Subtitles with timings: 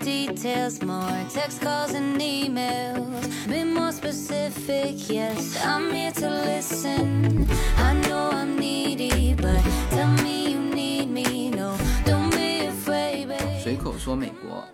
[0.00, 1.24] details more.
[1.28, 3.28] Text calls and emails.
[3.48, 5.56] Be more specific, yes.
[5.64, 7.46] I'm here to listen.
[7.76, 11.50] I know I'm needy, but tell me you need me.
[11.50, 13.62] No, don't be afraid, babe.
[13.62, 14.64] 随口说美国，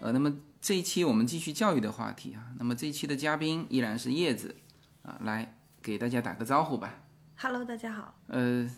[0.00, 4.54] 呃，那么这一期我们继续教育的话题啊，那么这一期的嘉宾依然是叶子
[5.02, 6.94] 啊，来给大家打个招呼吧。
[7.36, 8.14] Hello，大家好。
[8.28, 8.68] 呃，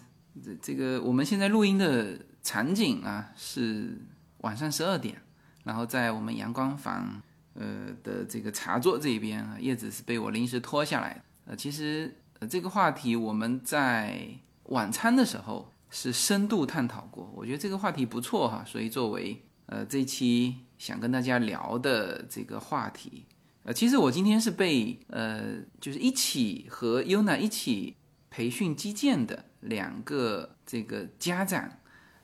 [0.42, 3.98] 这这个我们现在录音的场景啊是
[4.38, 5.20] 晚上十二点，
[5.64, 7.22] 然后在我们阳光房
[7.54, 11.20] 呃的这个茶座这边啊，叶子是被我临时拖下来的。
[11.46, 14.26] 呃，其实呃这个话题我们在
[14.64, 23.26] 晚餐的时候是深度探讨过，我觉得这个话题不错哈，所以作为呃这期想跟大家聊的这个话题。
[23.64, 27.96] 呃，其实我今天是被呃，就是一起和 Yuna 一起
[28.30, 31.70] 培训击剑的两个这个家长，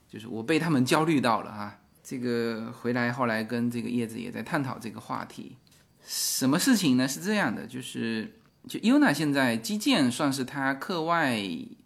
[0.09, 1.79] 就是我被他们焦虑到了哈。
[2.09, 5.59] 这个回来后来跟这个叶子也在探讨这个话题。
[6.07, 7.07] 什么事情呢？
[7.07, 11.39] 是这样的，就是就 Yuna 现在击剑算是他课外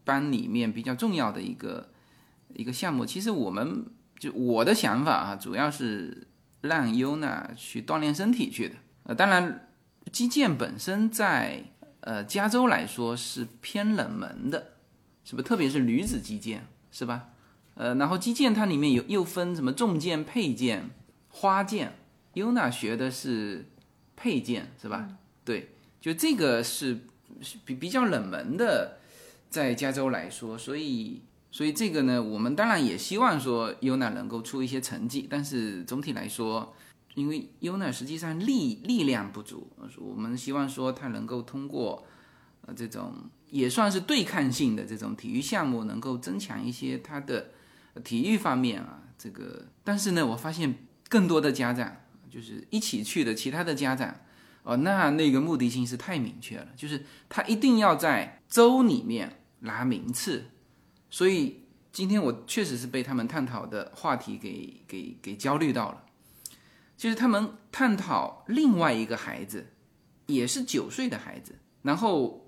[0.05, 1.89] 班里面比较重要的一个
[2.55, 3.05] 一个项目。
[3.05, 3.85] 其实我们
[4.17, 6.29] 就我的想法啊，主要是
[6.61, 8.77] 让 Yuna 去锻炼身体去的。
[9.03, 9.71] 呃，当然，
[10.13, 11.65] 击剑本身在
[11.99, 14.75] 呃加州来说是偏冷门的，
[15.25, 15.49] 是不是？
[15.49, 17.31] 特别是女子击剑，是吧？
[17.75, 20.91] 呃，然后击剑它里面有又分什么重剑、配剑、
[21.29, 21.95] 花剑。
[22.35, 23.67] Yuna 学的是
[24.17, 25.09] 配剑，是吧？
[25.45, 27.01] 对，就这个是
[27.41, 28.99] 是比比较冷门的，
[29.51, 36.75] 在加州来说，所以所以这个呢，我们当然也希望说 Yuna 能够出一些成绩，但是总体来说。
[37.15, 42.07] 因为 Yuna 实际上力力量不足，我们希望说他能够通过
[42.63, 43.13] 呃这种
[43.51, 47.51] 也算是对抗性的这种体育项目，能够增强一些他的
[48.01, 49.67] 体育方面啊这个。
[49.85, 51.97] 但是呢，我发现更多的家长
[52.31, 54.15] 就是一起去的其他的家长
[54.63, 60.45] 哦，那那个目的性是太明确了，就是他一定要在州里面拿名次。
[61.11, 66.05] 所以今天我确实是被他们探讨的话题给给给焦虑到了。
[66.97, 69.73] 就是他们探讨另外一个孩子，
[70.27, 72.47] 也是九岁的孩子，然后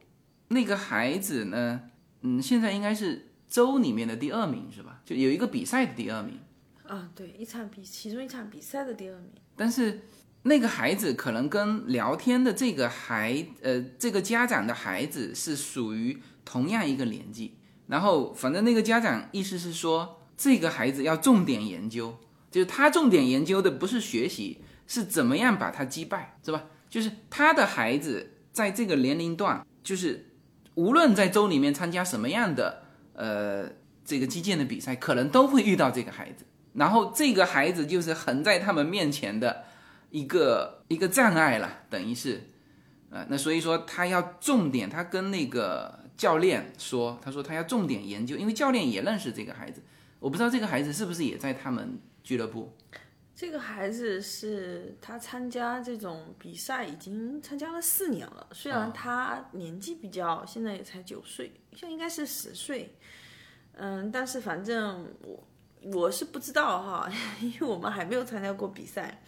[0.49, 5.01] 那个孩子呢，嗯，现在应该是州里面的第二名是吧？
[5.05, 6.39] 就有一个比赛的第二名。
[6.87, 9.31] 啊，对，一场比其中一场比赛的第二名。
[9.57, 10.03] 但是
[10.43, 17.57] 那个孩子可能跟聊天的这个孩，呃，这个家长的孩子是属于同样一个年纪，
[17.87, 22.19] 然后反正那个家长意思是说，这个孩子要重点研究。
[22.51, 26.67] 就是他重点研究的不是学习，是怎么样把他击败，是吧？
[26.89, 30.31] 就是他的孩子在这个年龄段，就是
[30.77, 32.84] 无论在州里面参加什么样的
[33.15, 33.69] 呃
[34.05, 36.45] 这个击剑的比赛，可能都会遇到这个孩子。
[36.75, 39.65] 然后这个孩子就是横在他们面前的
[40.11, 42.43] 一个一个障碍了，等于是，
[43.11, 49.83] 呃，那所以说他要重点，他跟那个教练说，他说他要重点研究，因为教练也认识这个孩子。
[50.21, 51.99] 我不知道这个孩子是不是也在他们。
[52.25, 52.75] 俱乐部，
[53.37, 58.47] 这个孩子是他参加这种比赛已经参加了四年了。
[58.53, 62.97] 虽然他年纪比较，现在也才九岁，现在应该是十岁。
[63.73, 65.49] 嗯，但是反正我
[65.93, 67.11] 我是不知道哈，
[67.43, 69.21] 因为我们还没有参加过比赛。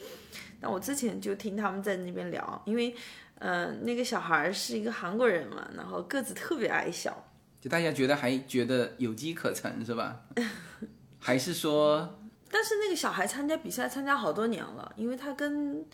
[0.61, 2.95] 但我之前就听他们在那边聊，因为
[3.41, 7.29] 嗯，那个小孩是一个韩国人嘛，然后个子特别矮小，
[7.61, 10.27] 就大家觉得还觉得有机可乘是吧？
[11.19, 12.21] 还是说？
[12.57, 15.85] 但是那个小孩参加比赛参加好多年了，因为他跟，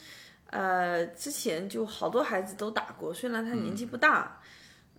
[0.47, 4.41] 呃，之前就好多孩子都打过，虽然他年纪不大，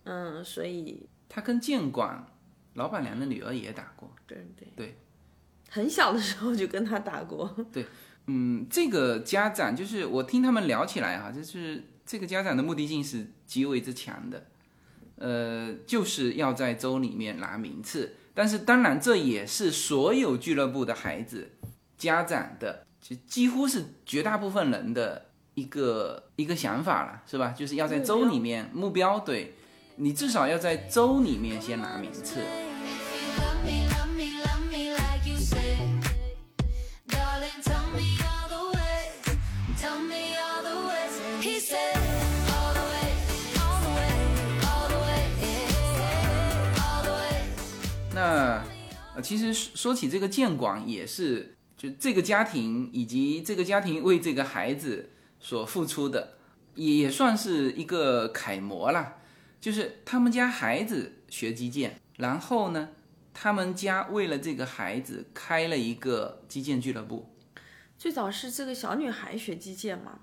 [0.02, 2.26] 嗯，所以他跟建管
[2.74, 4.98] 老板娘的女儿也打过，对对对，
[5.70, 7.86] 很小的时候就跟他打过，对，
[8.26, 14.46] 嗯，这个家长就是我听他们聊起来哈，就是这个家长的目的性是极为之强的，
[15.16, 18.16] 呃，就是要在州里面拿名次。
[18.34, 21.52] 但是当然，这也是所有俱乐部的孩子
[21.96, 27.54] 家长的，就几乎是绝大部分人的一个一个想法了，是吧？
[27.56, 29.54] 就是要在州里面目标，对
[29.96, 32.40] 你至少要在州里面先拿名次。
[49.24, 55.10] 其实说起这个建广，也是就这个家庭以及这个家庭为这个孩子
[55.40, 56.34] 所付出的，
[56.74, 59.16] 也算是一个楷模啦。
[59.60, 62.90] 就是他们家孩子学击剑，然后呢，
[63.32, 67.34] 他们家为了这个孩子开了一个击剑俱乐部。
[67.96, 70.18] 最早是这个小女孩学击剑嘛，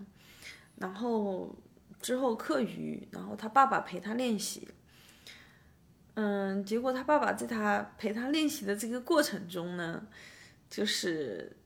[0.75, 1.57] 然后
[1.99, 4.67] 之后课余，然后她爸爸陪她练习。
[6.23, 10.05] 嗯，结果他爸爸在他陪他练习的这个过程中呢，
[10.69, 11.57] 就是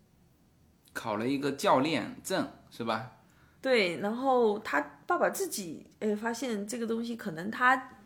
[0.94, 3.18] 考了一个教练证，是吧？
[3.62, 8.00] 对，然后他爸爸自己哎发现这个东西可能他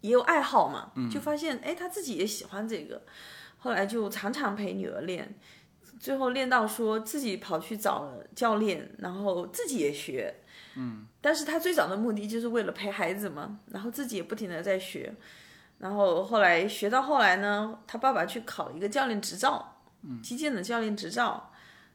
[0.00, 3.00] 也有爱好嘛，就发现哎他自己也喜欢这个，
[3.58, 5.38] 后来就常常陪女儿练，
[6.00, 10.34] 最后练到说自己跑去找了教练，然后自己也学，
[10.74, 15.14] 嗯，但是他最早的目的就是为了陪孩子嘛，然后自己也不停的在学。
[15.82, 19.82] 然后后来学到后来呢，他爸爸去考了一个教练执照，
[20.22, 21.50] 击剑的教练执照。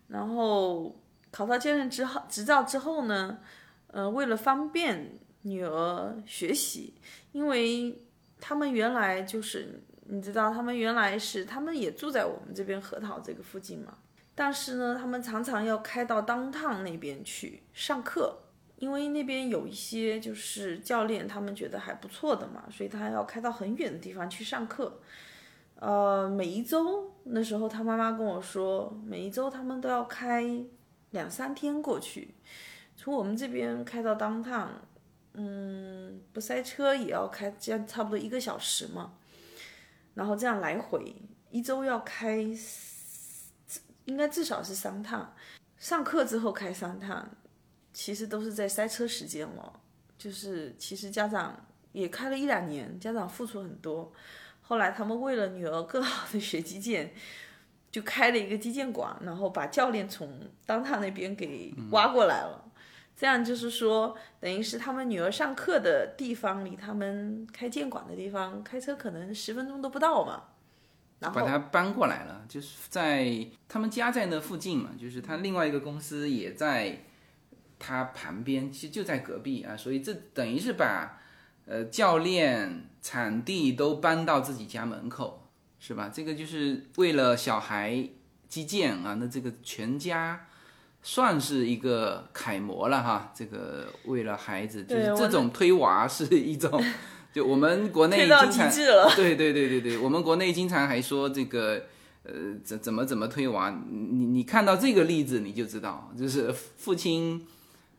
[0.10, 0.94] 然后
[1.32, 3.40] 考到教练执后执照之后呢，
[3.88, 6.96] 呃，为了方便女儿学习，
[7.32, 8.04] 因为
[8.42, 13.98] 他们原来就是你知道，他们原来是他们也住在我们这边核桃这个附近嘛，
[14.36, 18.38] 但是呢，他们常常要开到当趟那边去上课。
[18.78, 25.00] 因为那边有一些就是教练，他们觉得还不错的嘛，所以他要开到很远的地方去上课。
[25.80, 30.44] 呃，每一周那时候他妈妈跟我说，每一周他们都要开
[31.12, 32.36] 两三天过去，
[32.96, 34.70] 从我们这边开到当趟，
[35.34, 39.14] 嗯，不塞车也要开这样差不多一个小时嘛。
[40.14, 41.16] 然后这样来回
[41.50, 42.48] 一周要开，
[44.06, 45.34] 应该至少是三趟，
[45.78, 47.28] 上课之后开三趟。
[47.98, 49.74] 其实都是在塞车时间了，
[50.20, 51.60] 就是其实家长
[51.94, 54.14] 也开了一两年，家长付出很多。
[54.62, 57.12] 后来他们为了女儿更好的学击剑，
[57.90, 60.30] 就开了一个击剑馆，然后把教练从
[60.64, 62.72] 当趟那边给挖过来了。
[63.16, 70.44] 这样就是说，等于是他们女儿上课的地方离他们开剑馆的地方开车可能十分钟都不到嘛。
[71.18, 76.96] 然后把他搬过来了，就是在他们家在那附近嘛，就是他另外一个公司也在。
[77.80, 81.20] 他旁边其实就在隔壁啊，所以这等于是把，
[81.66, 86.10] 呃，教练、场地都搬到自己家门口，是吧？
[86.12, 88.10] 这个就是为了小孩
[88.48, 90.48] 击剑啊，那这个全家
[91.04, 93.32] 算是一个楷模了哈。
[93.36, 96.84] 这个为了孩子，就是这种推娃是一种，
[97.32, 98.70] 就我们国内 经常，
[99.16, 101.84] 对对对对对，我们国内经常还说这个，
[102.24, 102.34] 呃，
[102.64, 107.46] 怎怎么怎么推娃，你你看到这个例子你就知道，就是父亲。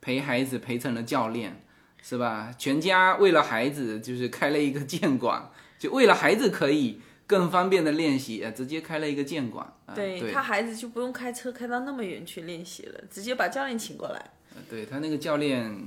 [0.08, 1.62] 陪孩子陪成了教练，
[2.00, 2.50] 是吧？
[2.56, 9.70] 全家为了孩子，就是开了一个剑馆，就为了孩子可以更方便的练习，呃直接开了一个剑馆。
[9.94, 14.30] 对他孩子就不用开车开到那么远去练习了，直接把教练请过来。
[14.70, 15.78] 对他那个教练，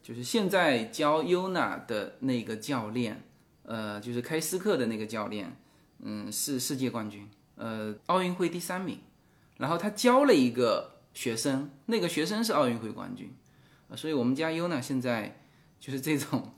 [0.00, 3.20] 就是现在教 UNA 的那个教练，
[3.64, 5.56] 呃，就是开私课的那个教练，
[6.04, 9.00] 嗯，是世界冠军，呃，奥运会第三名。
[9.56, 13.34] 然后他教了一个学生，那个学生是奥运会冠军。
[13.94, 15.40] 所以，我们家优娜，现在
[15.78, 16.52] 就是这种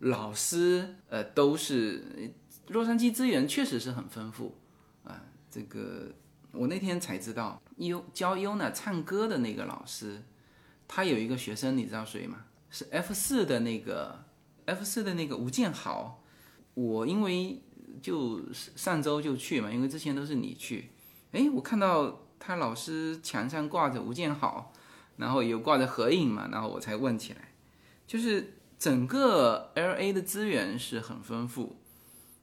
[0.00, 2.32] 老师，呃，都是
[2.68, 4.58] 洛杉矶资源确实是很丰富
[5.02, 5.24] 啊。
[5.50, 6.12] 这个
[6.52, 10.22] 我那天才知道，优教优娜唱歌的那个老师，
[10.86, 12.44] 他有一个学生，你知道谁吗？
[12.70, 14.24] 是 F 四的那个
[14.66, 16.22] F 四的那个吴建豪。
[16.74, 17.62] 我因为
[18.02, 20.90] 就上周就去嘛，因为之前都是你去，
[21.32, 24.72] 哎，我看到他老师墙上挂着吴建豪。
[25.18, 27.52] 然后有挂着合影嘛，然后我才问起来，
[28.06, 31.76] 就是整个 L A 的资源是很丰富，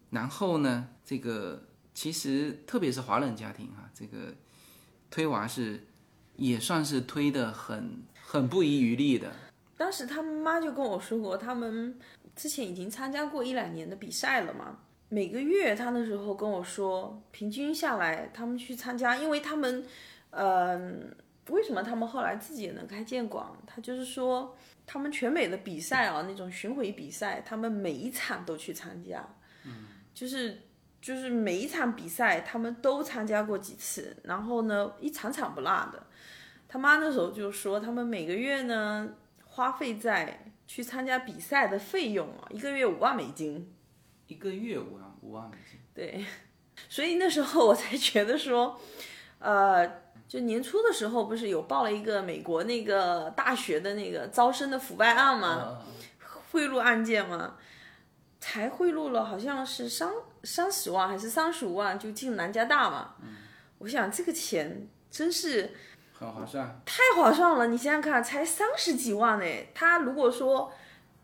[0.09, 1.63] 然后呢，这个
[1.93, 4.35] 其实特别是华人家庭哈，这个
[5.09, 5.87] 推娃是
[6.35, 9.31] 也算是推的很很不遗余力的。
[9.77, 11.97] 当时他妈就跟我说过，他们
[12.35, 19.85] 之前已经参加过一两年的比赛了嘛，每个月他那时候跟我说，平均下来他们去参加，因为他们，
[20.31, 21.15] 嗯。
[21.49, 23.45] 为什么他们后来自己也能开剑馆？
[23.67, 29.23] 他就是说，他们全美的比赛啊，那种巡回比赛，他们每一场都去参加，
[29.63, 30.63] 嗯，就是
[30.99, 36.07] 就是每一场比赛他们都参加过几次，然后呢，一场场不落的。
[36.67, 39.07] 他妈那时候就说，他们每个月呢
[39.45, 43.71] 花费在去参加比赛的费用啊，一个月五万美金，
[44.25, 46.25] 一个月五万五万美金，对，
[46.89, 48.81] 所以那时候我才觉得说，
[49.37, 50.04] 呃。
[50.27, 55.77] 就年初的时候，不是有报了一个美国那个大学的那个招生的腐败案吗？
[56.51, 57.55] 贿赂案件吗？
[58.39, 60.11] 才贿赂了，好像是三
[60.43, 63.13] 三十万还是三十五万就进南加大嘛。
[63.77, 65.71] 我想这个钱真是
[66.13, 67.67] 很划算，太划算了。
[67.67, 69.45] 你想想看，才三十几万呢。
[69.73, 70.71] 他如果说，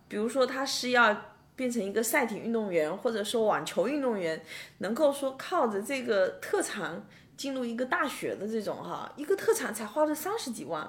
[0.07, 1.15] 比如说他是要
[1.55, 4.43] 变成一个赛艇运动员，或者说网球运动员，
[4.77, 7.03] 能够说靠着这个特长。
[7.41, 10.87] 进入一个大学的这种哈，一个特长才花了三十几万。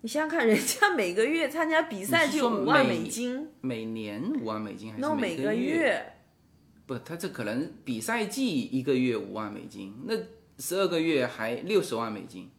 [0.00, 6.14] 你想想看，人家每个月参加比赛就五万美金，每年五万美金还是每个月？
[6.86, 10.14] 不，他这可能比赛季一个月五万美金，那
[10.58, 12.50] 十二个月还六十万美金，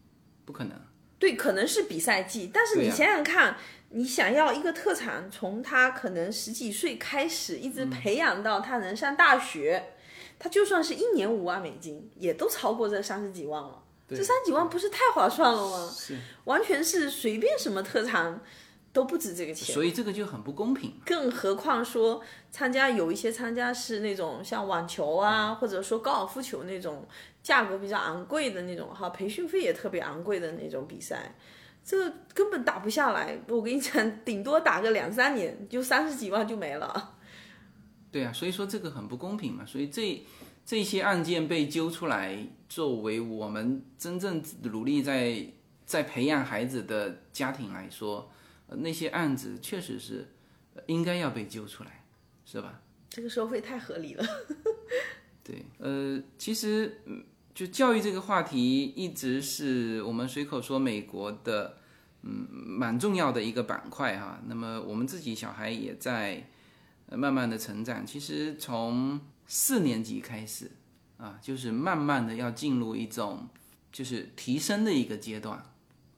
[0.45, 0.79] 不可能。
[1.17, 3.57] 对，可能是比赛季，但是你想想看，
[3.89, 9.94] 你想要一个特长，从他可能十几岁开始，一直培养到他能上大学，
[10.37, 13.81] 他就算是一年五万美金，也都超过这三十几万了。
[14.07, 15.91] 这三十几万不是太划算了吗？
[15.91, 18.39] 是，完全是随便什么特长
[18.93, 19.73] 都不值这个钱。
[19.73, 20.93] 所以这个就很不公平。
[21.03, 27.07] 更何况说参加有一些参加是那种像网球啊，或者说高尔夫球那种
[27.41, 31.33] 价格比较昂贵的那种哈，培训费也特别昂贵的那种比赛，
[31.83, 31.97] 这
[32.33, 33.39] 根本打不下来。
[33.47, 37.14] 我跟你讲，顶多打个两三年，就三十几万就没了。
[38.15, 39.65] 对啊，所以说这个很不公平嘛。
[39.65, 40.23] 所以这。
[40.67, 45.45] 这些案件被揪出来，作为我们真正努力在
[45.85, 48.31] 在培养孩子的家庭来说，
[48.69, 50.27] 那些案子确实是
[50.87, 52.03] 应该要被揪出来，
[52.47, 52.81] 是吧？
[53.11, 54.25] 这个收费太合理了。
[55.45, 56.99] 对，呃，其实
[57.53, 61.77] 就教育这个话题，一直是我们随口说美国的，
[62.23, 64.41] 嗯，蛮重要的一个板块哈。
[64.47, 66.49] 那么我们自己小孩也在
[67.09, 69.19] 慢慢的成长，其实从。
[69.47, 70.71] 四年级开始，
[71.17, 73.47] 啊，就是慢慢的要进入一种
[73.91, 75.63] 就是提升的一个阶段，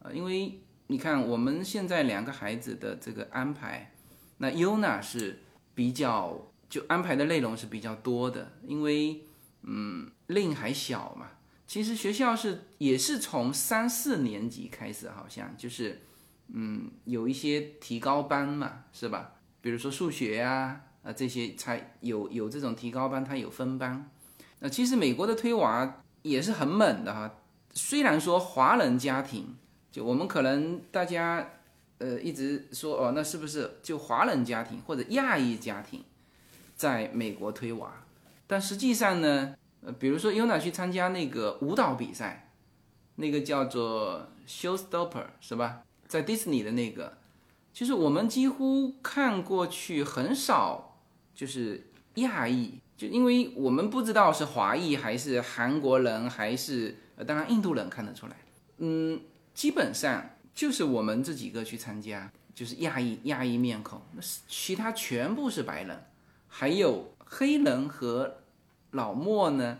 [0.01, 3.91] 啊，因为你看我们现在两个孩子的这个安排，
[4.37, 5.41] 那 Yuna 是
[5.75, 9.25] 比较就安排的内容是比较多的，因为
[9.63, 11.31] 嗯令还小嘛，
[11.67, 16.01] 其实学校是也是从三四年级开始，好像就是
[16.53, 19.33] 嗯有一些提高班嘛，是吧？
[19.67, 20.83] 比如说数学呀。
[21.03, 24.09] 啊，这些才有有这种提高班，它有分班。
[24.59, 27.33] 那其实美国的推娃也是很猛的哈。
[27.71, 29.55] 虽然说华人家庭，
[29.89, 31.49] 就我们可能大家
[31.99, 36.03] 呃一直说哦，那是不是就华人家庭或者亚裔家庭
[36.75, 38.03] 在美国推娃？
[38.45, 39.55] 但实际上呢，
[39.85, 42.51] 呃，比如说 Yuna 去参加那个舞蹈比赛，
[43.15, 45.83] 那个叫做 Showstopper 是吧？
[46.05, 47.16] 在迪士尼的那个，
[47.77, 50.85] 就是我们几乎看过去很少。
[51.35, 58.35] 就是亚裔，就因为我们不知道是华裔还是韩国人，还是呃，当然印度人看得出来，
[58.79, 59.21] 嗯，
[59.53, 66.05] 基本上就是我们这几个去参加，就是亚裔亚裔面孔，那是其他全部是白人，
[66.47, 68.37] 还有黑人和
[68.89, 69.77] 老莫呢，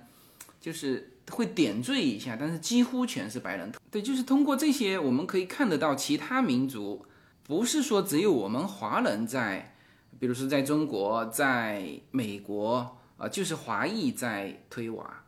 [0.62, 3.72] 就是会点缀一下，但是几乎全是白人。
[3.90, 7.04] 对，就是通过这些我们可以看得到，其他民族
[7.48, 9.74] 不是说只有我们华人在。
[10.20, 15.24] 比如说，在中国，在美国，啊，就是华裔在推娃，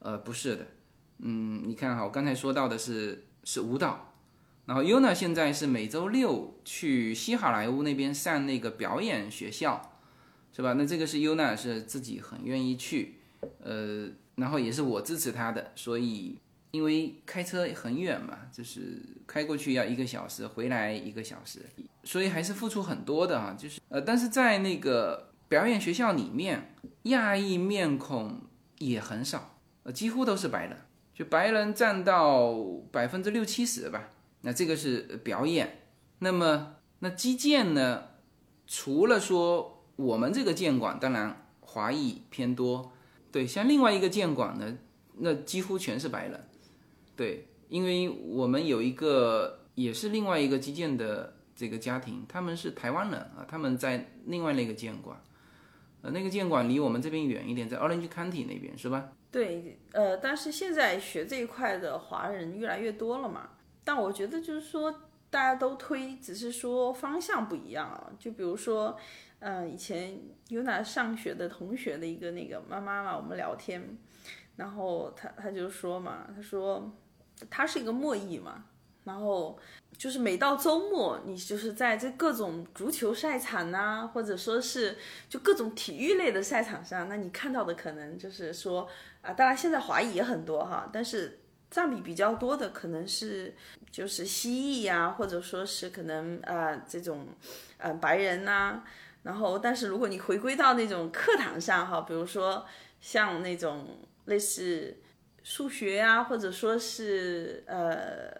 [0.00, 0.66] 呃，不是的，
[1.20, 4.12] 嗯，你看哈，我刚才说到的是是舞蹈，
[4.66, 9.98] 然后 Yuna 现在是每周六去西好莱坞那边上那个表演学校，
[10.52, 10.74] 是吧？
[10.74, 13.20] 那这个是 Yuna 是自己很愿意去，
[13.62, 16.38] 呃，然后也是我支持他的，所以。
[16.74, 21.60] 因为开车很远嘛，就是开过去要一个小时，回来一个小时，
[22.02, 23.54] 所以还是付出很多的哈。
[23.56, 28.40] 就是呃，但是在那个表演学校里面，亚裔面孔
[28.78, 30.76] 也很少，呃，几乎都是白人，
[31.14, 32.52] 就白人占到
[32.90, 34.10] 百分之六七十吧。
[34.40, 35.82] 那这个是表演，
[36.18, 38.02] 那么那击剑呢？
[38.66, 42.90] 除了说我们这个剑馆，当然华裔偏多，
[43.30, 44.76] 对，像另外一个剑馆呢，
[45.18, 46.48] 那几乎全是白人。
[47.16, 55.16] 对，因为我们有一个也是另外一个击剑的这个家庭，他们是台湾人啊，他们在另外那个剑馆，
[56.02, 59.12] 呃，那个剑馆离我们这边远一点，在 Orange County 那边是吧？
[59.30, 63.50] 对，呃，但是现在学这一块的华人越来越多了嘛，
[63.84, 64.92] 但我觉得就是说
[65.30, 68.10] 大家都推，只是说方向不一样啊。
[68.18, 68.96] 就比如说，
[69.38, 70.18] 嗯，以前
[70.48, 73.96] Yuna 上学的同学的一个那个妈妈嘛，我们聊天，
[74.56, 76.92] 然后她她就说嘛，她说。
[77.50, 78.64] 他是一个末裔嘛，
[79.04, 79.58] 然后
[79.98, 84.96] 就是每到周末，你就是在这各种足球赛场呐，或者说是
[85.28, 88.88] 就各种体育类的赛场上，那你看到的可能就是说
[89.20, 93.54] 啊，当然现在华裔也很多哈，但是占比比较多的可能是
[93.90, 97.26] 就是西裔呀，或者说是可能啊这种
[97.78, 98.82] 呃白人呐，
[99.22, 102.64] 然后但是如果你回归到那种课堂上哈，比如说
[103.00, 104.96] 像那种类似。
[105.44, 108.32] 数学呀，或者说是呃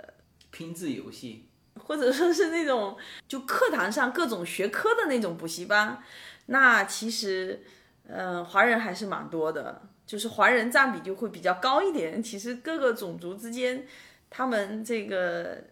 [0.50, 2.96] 拼字游戏，或者说是那种
[3.28, 6.02] 就课堂上各种学科的那种补习班，
[6.46, 7.62] 那其实
[8.08, 12.22] 嗯华人还是蛮多的，就是华人占比就会比较高一点。
[12.22, 13.86] 其实各个种族之间，
[14.30, 15.62] 他们这个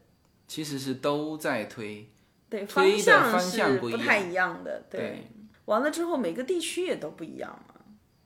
[0.47, 2.11] 其实是都在推，
[2.51, 4.85] 对方向是不一太样一样的。
[4.91, 5.27] 对
[5.65, 7.75] 完了之后，每个地区也都不一样嘛。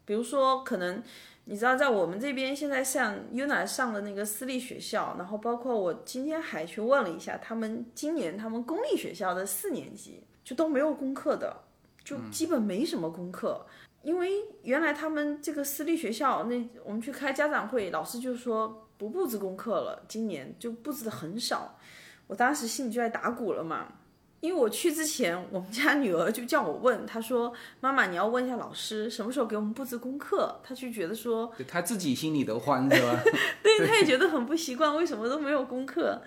[0.05, 1.03] 比如说，可能
[1.49, 11.57] 你知道，在我们这边现在上 UNA 上的那个私立学校，然后包括我今天还去问了一下，他们今年他们公立学校的四年级就都没有功课的，
[12.03, 13.65] 就基本没什么功课。
[14.03, 14.31] 因为
[14.63, 21.79] 原来他们这个私立学校，那我们去开家长会，老师就说不布置功课了，今年就布置的很少。
[22.27, 23.87] 我当时心里就在打鼓了嘛，
[24.47, 33.21] 因为我去之前，我们家女儿就叫我问，她说：“妈妈，你要问一下老师什么时候给我们布置功课。”她就觉得说，她自己心里都慌是吧？
[33.61, 36.23] 对，她也觉得很不习惯，为什么都没有功课？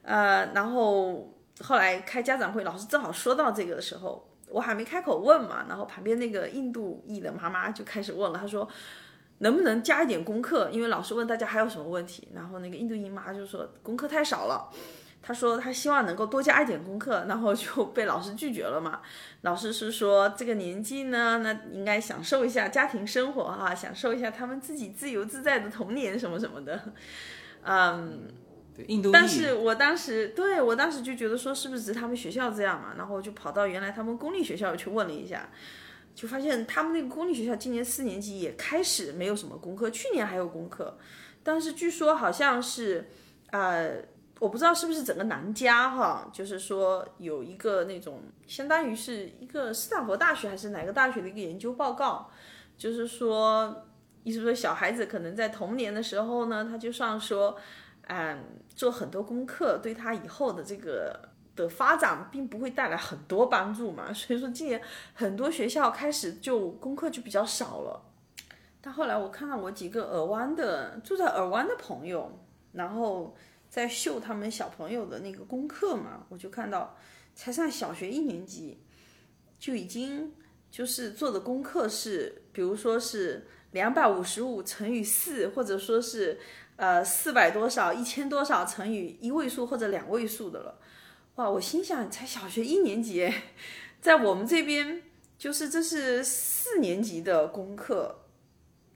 [0.00, 8.66] 呃，然后后来开家长会，老师正好说到这个的时候，我还没开口问嘛，然后旁边那个印度裔的妈妈就开始问了，她说。
[9.40, 10.68] 能不能加一点功课？
[10.72, 14.68] 因为老师问大家还有什么问题，然后那个印度姨妈就说功课太少了，
[15.20, 19.00] 她说他希望能够多加一点功课，然后就 被老师拒绝了嘛。
[19.42, 26.92] 老师是说这个年纪呢，那应该享受一下家庭生活哈、享受一下他们自己自由自在的童年什么什么的，
[27.62, 28.28] 嗯。
[28.74, 35.50] 对，印度但是我当时对我当时就觉得说是不是他们学校这样嘛，然后就跑到原来他们公立学校去问了一下，
[36.14, 40.96] 就发现他们那个公立学校今年四年级也开始没有什么功课，去年还有功课，
[41.42, 43.08] 但是据说好像是
[43.50, 43.96] 呃。
[44.38, 52.30] 我不知道是不是整个南加哈，就是说有一个那种相当于是一个斯坦福大学还是哪个大学的一个研究报告，
[52.76, 53.84] 就是说，
[54.22, 57.56] 意思说小孩子可能在童年的时候呢，他就像说，
[58.06, 64.80] 嗯，做很多功课对他以后的这个的发展并不会带来很多帮助嘛， 所以说今年
[65.14, 68.00] 很多学校开始就功课就比较少了。
[68.80, 72.30] 但后来我看到我几个尔湾的住在尔湾的朋友，
[72.70, 73.34] 然后
[73.70, 76.96] 在秀他们小朋友的那个功课嘛，我就看到
[77.34, 78.78] 才上小学一年级
[79.58, 80.34] 就已经
[80.70, 86.40] 就是做的功课是，比如说是两百五十五乘以四，或者说是
[86.76, 90.80] 呃四百多少、一千多少乘以一位数或者两位数的了。
[91.36, 93.30] 哇，我心想才小学一年级，
[94.00, 95.02] 在我们这边
[95.36, 98.24] 就是这是四年级的功课，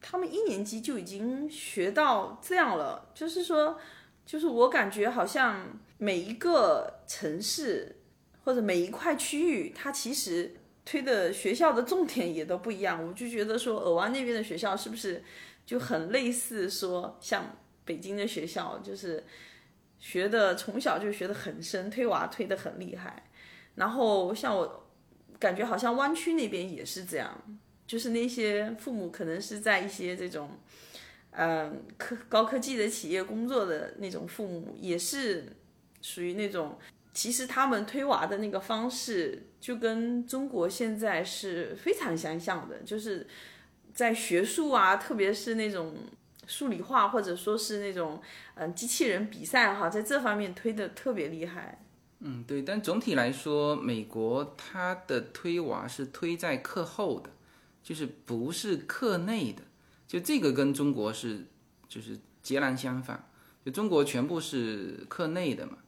[0.00, 3.78] 他们一年级就已经学到这样了，就是说。
[4.24, 7.96] 就是我感觉好像每一个城市
[8.44, 10.54] 或者每一块区域，它其实
[10.84, 13.06] 推的学校的重点也都不一样。
[13.06, 15.22] 我就觉得说，尔湾那边的学校是不是
[15.66, 19.22] 就很类似说像北京的学校，就是
[19.98, 23.30] 学的从小就学的很深，推娃推的很厉害。
[23.74, 24.88] 然后像我
[25.38, 27.42] 感觉好像湾区那边也是这样，
[27.86, 30.50] 就是那些父母可能是在一些这种。
[31.34, 35.46] 嗯，科高科技的企业工作的那种父母，也是
[36.02, 36.78] 属于那种，
[37.14, 43.26] 其实他们推娃的那个方式，就跟中国现在是非常相像的，就是
[43.94, 45.94] 在学术啊，特别是那种
[46.46, 48.20] 数理化或者说是那种
[48.56, 51.82] 嗯机器人比赛哈，在这方面推的特别厉害。
[52.20, 57.30] 嗯，对，但总体来说，美国它的推娃是推在课后的，
[57.82, 59.62] 就是不是课内的。
[60.12, 61.46] 就这个跟中国是
[61.88, 63.30] 就是截然相反，
[63.64, 65.78] 就中国全部是课内的嘛，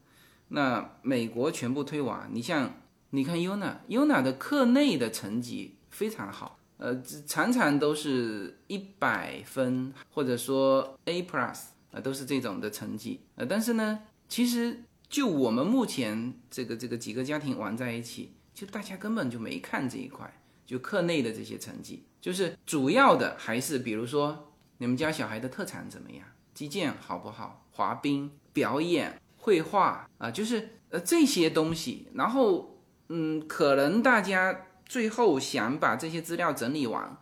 [0.48, 2.26] 那美国全部推娃。
[2.32, 2.72] 你像
[3.10, 13.20] 你看 UNA，UNA 的课内的成绩非常好，呃，常常都是一百分或者说 A plus 啊，都是这种的成绩。
[13.34, 22.04] 呃，但是呢，其实就我们目前这个这个几个家庭玩在一起，就大家根本就没看这一块，就课内的这些成绩。
[22.24, 32.08] 就是主要的还是比如说你们家小孩的特长怎么样，击剑好不好，滑冰、表演、绘画啊，就是呃这些东西。
[32.14, 32.78] 然后
[33.10, 37.14] 嗯，可能大家最后想把这些资料整理完，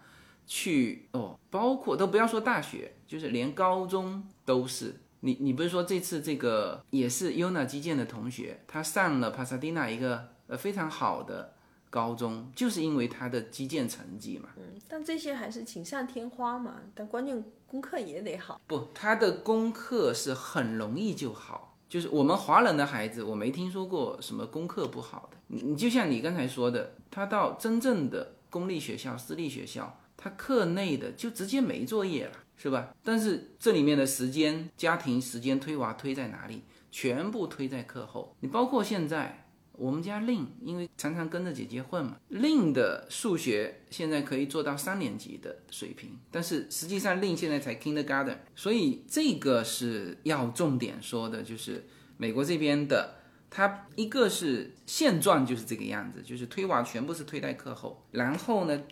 [0.46, 5.00] 去哦，包括都不要说大学，就是连高中都是。
[5.18, 11.56] 你你不是说这次这个也是 UNA 击剑的同学，他上了帕萨蒂娜一个呃非常好的。
[11.92, 18.58] 高中就是因为他的击剑成绩嘛，嗯，但这些还是锦上添花嘛，但关键功课也得好。
[18.66, 25.36] 不，他的功课是很容易就好，就是我们华人的孩子，我没听说过什么功课不好的。
[25.48, 32.94] 你你就像你刚才说的，他到真正的公立学校、私立学校，他课内的就直接没作业了，是吧？
[33.04, 36.62] 但是这里面的时间、家庭时间推娃推在哪里？
[36.90, 38.34] 全部推在课后。
[38.40, 39.41] 你包括现在。
[39.82, 51.84] 我们家令因为常常跟着姐姐混嘛，令的数学现在可以做到三年级的水平，但是实际上令现在才 kindergarten，所以这个是要重点说的，就是
[52.16, 53.16] 美国这边的。
[53.50, 58.82] 它一个是现状就是这个样子，就是推娃全部是推在课后，然后呢，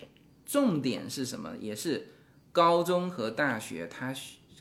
[0.45, 1.55] 重点是什么？
[1.59, 2.09] 也是
[2.51, 4.13] 高中和大学，它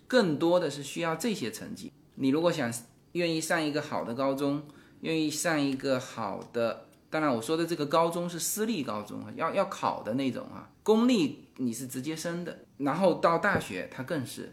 [0.06, 1.92] 更多的是需要这些成绩。
[2.14, 2.72] 你如果想
[3.12, 4.62] 愿意上一个好的高中，
[5.00, 14.52] 愿意上一个好的，当然我说的这个高中是私立高中啊，要要考的那种啊，公立你是直接升的，然后到大学它更是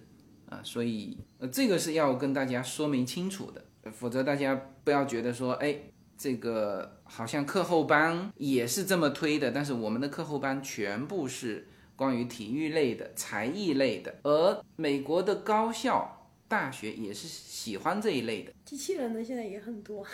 [0.49, 3.63] 啊，所以呃这个是要跟大家说明清楚的。
[3.93, 5.73] 否则大家不要觉得说，哎，
[6.17, 18.51] 这个好像课后班也是这么推的，但是我们的课后班全部是关于体育类的、才艺类的，而美国的高校、大学也是喜欢这一类的。
[18.65, 20.05] 机器人的现在也很多，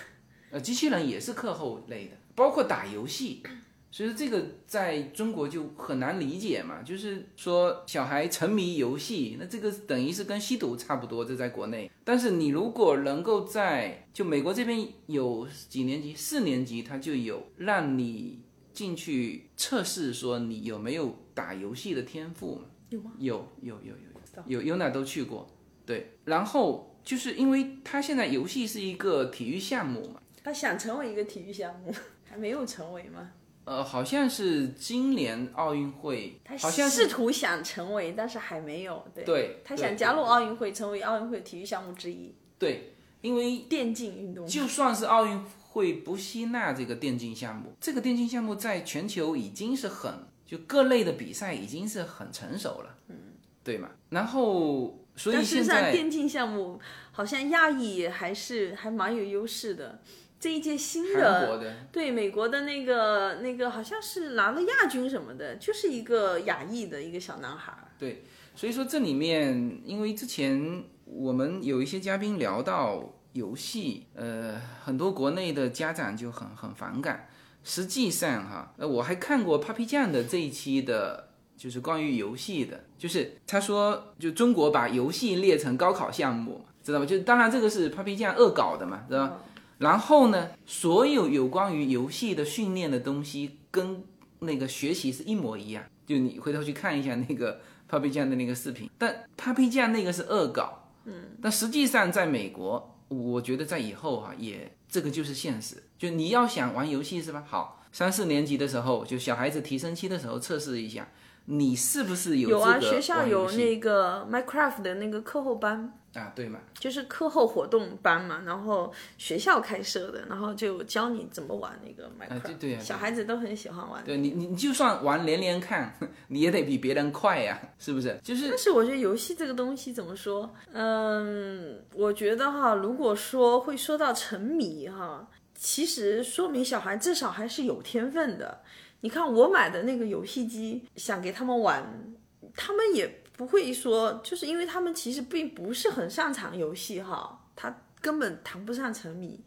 [0.54, 3.42] 呃，机器人也是课后类的，包括打游戏。
[3.90, 11.90] 所以说这个在中国就很难理解嘛，就是说小孩沉迷游戏，那这个等于是跟吸毒差不多，这在国内。
[12.04, 18.42] 但是你如果能够在就美国这边有几年级，四年级他就有让你
[18.74, 22.66] 进去测试，说你有没有打游戏的天赋嘛？
[22.90, 23.12] 有吗？
[23.18, 25.48] 有有有有有有哪都去过，
[25.86, 26.18] 对。
[26.26, 31.94] 然后就是因为他现在游戏是一个体育项目嘛，他想成为一个体育项目，
[32.30, 33.32] 还没有成为吗？
[33.66, 39.08] 呃，好像是今年奥运会，他好像试图想成为，但是还没有。
[39.16, 42.36] 对，对他想加入奥运会，成为奥运会体育项目之一。
[42.60, 50.14] 对，因为电竞运动，就算是奥运会不吸纳这个电竞项目，这个电竞项目在全球已经是很
[50.46, 53.16] 就各类的比赛已经是很成熟了，嗯，
[53.64, 53.92] 对嘛？
[54.10, 56.82] 然后所以现在电竞项目
[57.14, 60.02] 好像亚裔还是还蛮有优势的。
[60.44, 61.58] 这一届新的
[61.90, 67.74] 对美国的那个那个好像是拿了亚军什么的，就是一个亚裔的一个小男孩。
[67.98, 77.30] 对，所以说这里面，因为之前我们有一些嘉宾聊到游戏，呃，很多国内的家长就很很反感。
[77.64, 87.06] 实际上哈，呃，我还看过 Papi 酱的这一期的，就是关于游戏的，就是他说，就中国把游戏列成高考项目，知道吗？
[87.06, 89.40] 就当然这个是 Papi 酱恶搞的嘛，知道吧？
[89.84, 94.02] 然后呢，所有有关于游戏的训练的东西跟
[94.40, 95.84] 那个学习是一模一样。
[96.08, 105.84] 就你回头去看一下那个 Papi 酱的那个视频，但 Papi 酱那个是恶搞，嗯，但实际上在美国，我觉得在以后哈也这个就是现实。
[105.98, 107.44] 就你要想玩游戏是吧？
[107.46, 111.10] 好，三四年级的时候，就小孩子提升期的时候测试一下，
[111.46, 112.80] 你是不是有有啊？
[112.80, 115.94] 学校有那个 Minecraft 的那个课后班。
[116.14, 122.40] 啊，对嘛，就是课后活动班嘛，然后学校开设的，然后就教你怎么玩那个麦克。
[122.48, 124.04] 对对呀，小孩子都很喜欢玩。
[124.04, 125.98] 对你，你就算玩连连看，
[126.30, 128.20] 你也得比别人快呀，是不是？
[128.24, 128.50] 就是。
[128.50, 130.54] 但是我觉得游戏这个东西怎么说？
[130.72, 138.62] 嗯，我觉得哈，如果说会说到沉迷哈，其实说明小孩至少还是有天分的。
[139.02, 142.14] 你看我买的那个游戏机，想给他们玩，
[142.56, 143.23] 他们也。
[143.36, 149.40] 不会说，就是因为他们其实并不是很擅长游戏哈，他根本谈不上沉迷。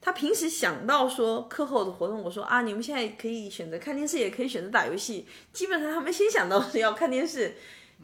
[0.00, 5.26] 他平时想到说课后的活动，我说啊，你们现在可以选择看电视，也可以选择打游戏。
[5.52, 7.56] 基本上他们先想到是要看电视，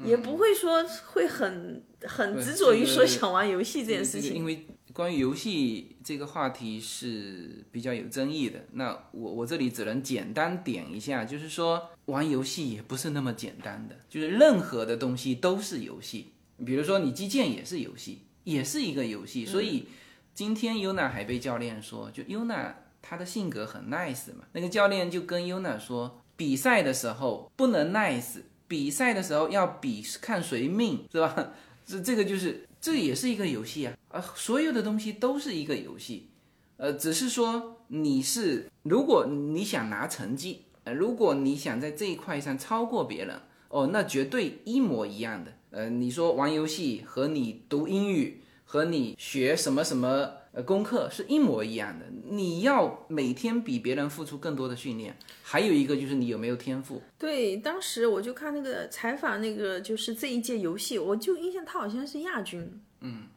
[0.03, 4.35] 也不会说会很很执着于说想玩游戏这件事情。
[4.35, 16.33] 因为关于游戏这个话题是比较有争议的，那我我这里只能简单点一下，就是说玩游戏也不是那么简单的，就是任何的东西都是游戏，
[16.65, 19.47] 比如说你击剑也是游戏，也是一个游戏。
[19.47, 19.87] 所以
[20.35, 31.53] 今天 Yuna 还被教练说，就 Yuna 她的性格很 nice 嘛，那个教练就跟 Yuna 说，比赛的时候不能 nice，比赛的时候要比看谁命，是吧？
[31.91, 32.67] 这这个就是。
[32.83, 36.31] 这也是一个游戏啊，啊，所有的东西都是一个游戏，
[36.79, 50.40] 呃，只是说你是，如果你想拿成绩，呃，如果你想在这一块上超过别人，哦，那绝对一模一样的，呃，你说玩游戏和你读英语和你学什么什么。
[50.53, 52.07] 呃，功课是一模一样的。
[52.25, 57.01] 你要每天比别人付出更多的训练，还有一个就是你有没有天赋。
[57.17, 62.83] 对，当时我就看那个采访，那个就是这一届游戏，我就印象他好像是亚军。
[63.01, 63.29] 嗯，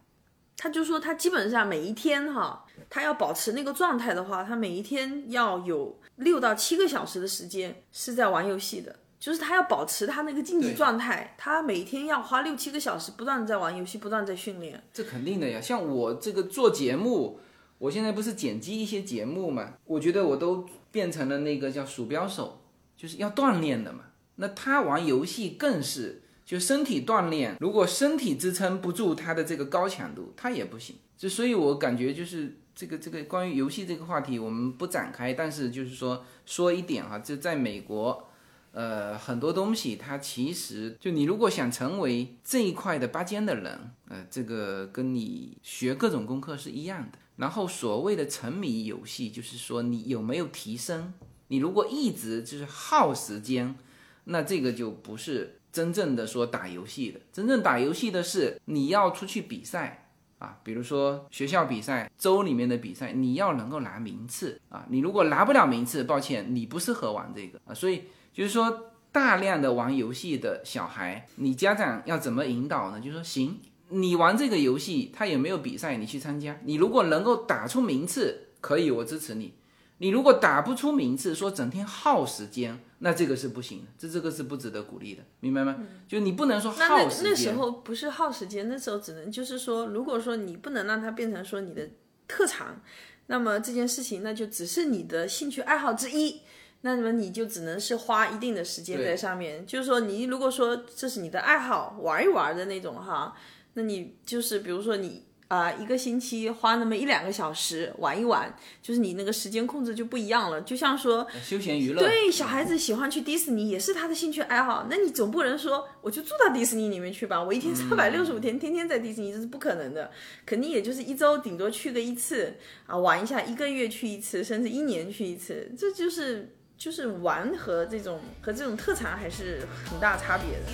[0.58, 8.96] 他就说他基本上每一天哈，他要保持那个状态的话，他每一天要有六到七个小时的时间是在玩游戏的。
[9.24, 14.84] 就是他要保持他那个竞技状态，他每天要花六七个小时，不断在玩游戏，不断在训练。
[14.92, 17.40] 这肯定的呀，像我这个做节目，
[17.78, 22.64] 我现在不是剪辑一些节目嘛，我觉得我都变成了那个叫鼠标手，
[22.98, 24.02] 就是要锻炼的嘛。
[24.36, 30.98] 那他玩游戏更是就身体锻炼，如果身体支撑不住他的这个高强度，他也不行。
[31.18, 38.28] 就所以，我感觉就是这个这个关于游戏这个话题，我们不展开，但是就是说说一点哈，就在美国。
[38.74, 47.20] 呃，很多东西它其实就你如果想成为这一块的拔尖的人，呃，这个跟你学各种功课是一样的。
[47.36, 51.14] 然后所谓的沉迷游戏，就是说你有没有提升。
[51.50, 53.76] 你如果一直就是耗时间，
[54.24, 57.20] 那这个就不是真正的说打游戏的。
[57.32, 60.10] 真正打游戏的是你要出去比赛
[60.40, 64.84] 啊，比如说学校比赛、州里面的比赛，你要能够拿名次啊。
[64.90, 67.74] 你如果拿不了名次，抱歉，你不适合玩这个啊。
[67.76, 68.02] 所以。
[68.34, 73.00] 就是说，大量的玩游戏的小孩，你家长要怎么引导呢？
[73.00, 76.60] 就是说，行，你玩这个游戏，他也没有比赛，你去参加。
[76.66, 79.54] 你如果能够打出名次，可以，我支持你。
[80.00, 85.78] 你如果打不出名次，说整天耗时间，那这个是不行的，这这个是不值得鼓励的，明白吗？
[86.08, 87.24] 就你不能说耗时间。
[87.24, 91.88] 那那时候不是耗时间，那时候只能就是说，如果说你不能让它变成说你的
[92.28, 92.82] 特长，
[93.28, 96.42] 那么这件事情那就只是你的兴趣爱好之一。
[96.86, 103.34] 那么你就只能是花一定的时间在上面，就是说你如果说这是你的爱好，玩一玩的那种哈，
[103.76, 110.60] 那你就是比如说你啊一个星期花那么一两个小时玩一玩，就是你那个时间控制就不一样了。
[110.64, 120.12] 就像说休闲娱乐，对小孩子喜欢去迪士尼也是他的兴趣爱好，那你总不能说我就住到迪士尼里面去吧，我一天三百六十五天天天在迪士尼这是不可能的，
[120.46, 122.54] 肯定也就是一周顶多去个一次
[122.88, 126.50] 啊玩一下，一个月去一次，甚至一年去一次，这就是。
[126.84, 130.66] 就是玩和这种和这种特长还是很大差别的。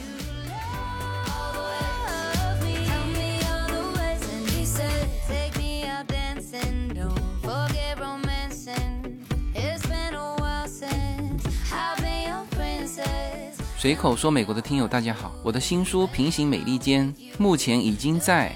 [13.77, 18.55] 随口说美国的听友大家好，我的新书《平行美利坚》目前已经在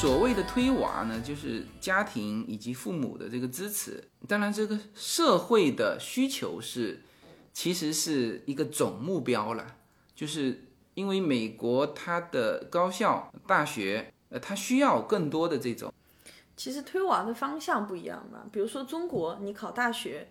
[0.00, 4.04] 所谓的推娃呢，就是家庭以及父母的这个支持。
[4.28, 7.00] 当然，这个社会的需求是，
[7.54, 9.76] 其实是一个总目标了，
[10.14, 10.62] 就是。
[10.94, 15.92] 因为美国它的高校大学，呃，它需要更多的这种。
[16.56, 18.46] 其实推娃的方向不一样嘛。
[18.50, 20.26] 比如说中国，你考大学，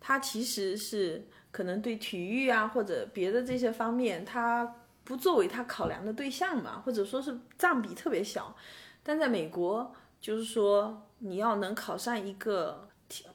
[0.00, 8.56] 它其实是可能对体育啊或者别的这些方面，它不作为它考量的对象嘛，或者说是占比特别小。
[9.10, 12.88] 但在美国，就是说你要能考上一个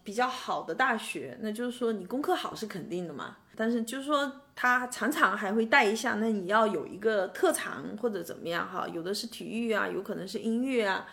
[0.06, 3.36] 比较好的大学，那就是说你功课好是肯定的嘛。
[3.58, 8.88] 但是就是说，他常常还会带一下，那你要有一个特长或者怎么样哈？
[8.88, 11.06] 有的是体育啊，有可能是音乐啊、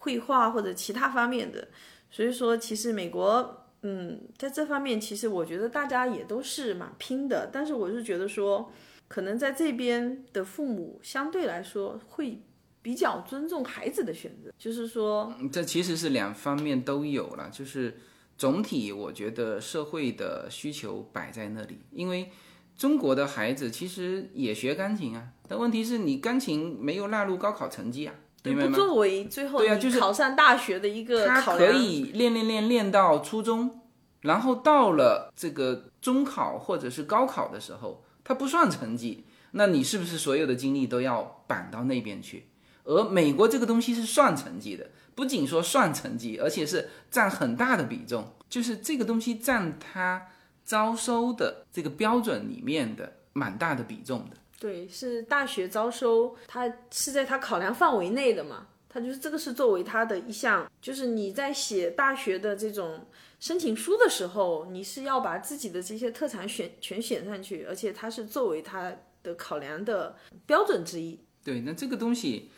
[0.00, 1.68] 绘画或者其他方面的。
[2.10, 7.48] 所以说，其实美国，嗯，在这方面，其实我觉得大家也都是蛮拼的。
[7.50, 8.70] 但是我是觉得说，
[9.08, 12.42] 可能在这边的父母相对来说会
[12.82, 17.98] 比较尊重孩子的选择，就是说，这其实是两方面都有了，就是。
[18.40, 22.30] 总体我觉得社会的需求摆在那里，因为
[22.74, 28.70] 中国的孩子其实也学钢琴啊，但问题是你钢琴没有纳入高考成绩啊，明白吗？
[28.70, 31.26] 不作为最后对啊，就是考上大学的一个。
[31.26, 33.82] 他可以练练练练到初中，
[34.22, 42.46] 然后到了这个中考或者是高考的时候，他不算成绩，那你是不是所有的精力都要绑到那边去？
[42.84, 44.90] 而美国这个东西是算成绩的。
[45.12, 50.28] 不仅说算成绩，而且是占很大的比重，就是这个东西占他
[50.64, 54.36] 招收的这个标准里面的蛮大的比重的。
[54.58, 58.68] 对，是大学招收，他是在他考量范围内的嘛？
[58.88, 63.06] 他就是这个是作为他的一项，就是你在写大学的这种
[63.40, 68.90] 申请书的时候，你是要把自己的这些特长选全选上去，而且它是作为他
[69.22, 70.16] 的考量的
[70.46, 71.20] 标准之一。
[71.44, 72.50] 对，那这个东西。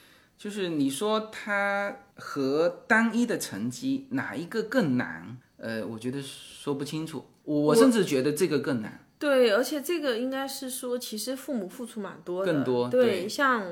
[0.42, 5.38] 就是你说它和单一的成绩哪一个更难？
[5.56, 7.24] 呃，我觉得说不清楚。
[7.44, 9.06] 我甚至觉得这个更难。
[9.20, 12.52] 对，而且这个应该是说，其实父母付出蛮多的。
[12.52, 12.88] 更多。
[12.88, 13.64] 对，像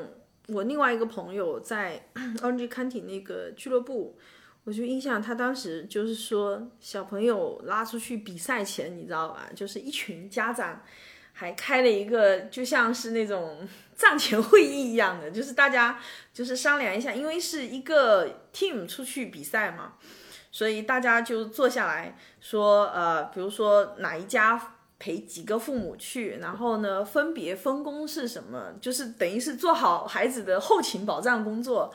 [0.46, 2.06] 我另外一个朋友在
[2.38, 4.16] Orange County 那个俱乐部，
[4.62, 9.50] 我就印象他当时就是说小朋友拉出去比赛前，你知道吧？
[9.56, 10.80] 就是一群家长
[11.40, 15.98] 还开了一个就像是那种 战前会议一样的，就是大家
[16.34, 19.94] 就是商量一下，因为是一个 team 出去比赛嘛，
[20.52, 24.76] 所以大家就坐下来说，呃，比如说哪一家。
[25.02, 28.74] 陪几个父母去，然后呢，分别分工是什么？
[28.82, 31.90] 就是等于是做好孩子的后勤保障工作。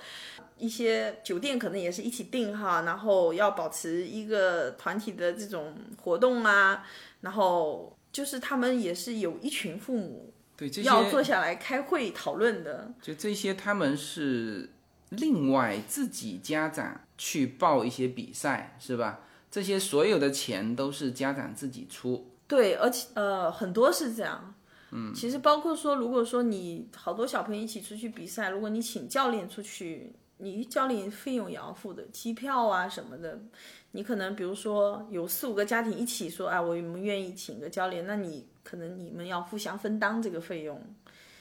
[0.58, 6.84] 一些酒店可能也是一起订哈，然后要保持一个团体的这种活动啊。
[7.22, 12.94] 然后就是他们也是有一群父母，对，这要坐下来开会讨论的。
[13.02, 14.70] 就这些，他们是
[15.10, 19.20] 另外自己家长去报一些比赛，是吧？
[19.52, 22.32] 这些所有的钱都是家长自己出。
[22.48, 24.56] 对，而且呃，很多是这样。
[24.92, 33.40] 嗯，其实包括说，如果说你好多小朋友一起出去比赛，如果你请教练出去，你教练费用也要付的，机票啊什么的。
[33.92, 40.82] 你可能比如说有四五个家庭一起说，哎，我们愿意请个教练，那你可能你们要互相分担这个费用。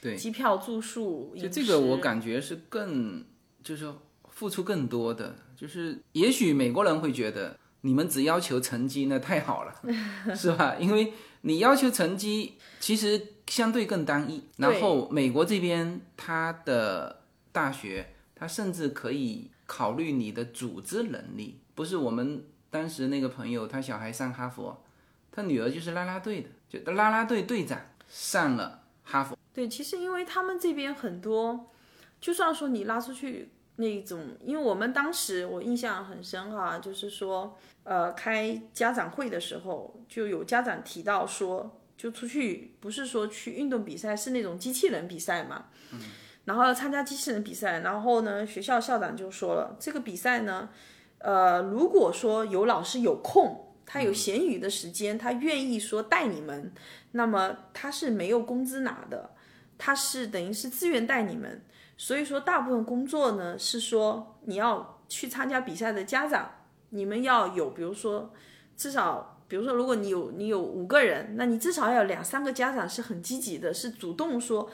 [0.01, 3.25] 对，机票、住宿，就这个我感觉是更
[3.63, 3.91] 就是
[4.29, 7.57] 付出更多的，就是也许美国人会觉得。
[7.81, 9.81] 你们只要求成绩，那太好了，
[10.35, 10.75] 是吧？
[10.79, 14.43] 因为你要求成绩，其实相对更单一。
[14.57, 21.59] 然后美国这边，他的大学，他甚至可以考虑你的组织能力。
[21.73, 24.83] 不是我们当时那个朋友，他小孩上哈佛，
[25.31, 29.37] 他女儿就是啦啦队的，就拉拉队队长上了哈佛。
[29.53, 31.71] 对，其实因为他们这边很多，
[32.19, 33.49] 就算说你拉出去。
[33.77, 45.99] 那种，因为我们当时我印象很深哈，就是说，呃，开家长会的时候，就有家长提到说，就出去不是说去运动比赛，是那种机器人比赛嘛，嗯，
[46.45, 50.69] 然后要参加机器人比赛，然后呢，学校校长就说了，这个比赛呢，
[51.17, 56.71] 呃，如果说有老师有空，他有闲余的时间，他愿意说带你们，
[57.11, 59.31] 那么他是没有工资拿的，
[59.77, 61.61] 他是等于是自愿带你们。
[61.97, 66.51] 所以说，大部分工作呢是说你要去参加比赛的家长，
[66.89, 68.33] 你们要有，比如说
[68.75, 74.69] 至少，比如说如果你有你有五个人，那你至少要有两三个家长是很积极的，是主动说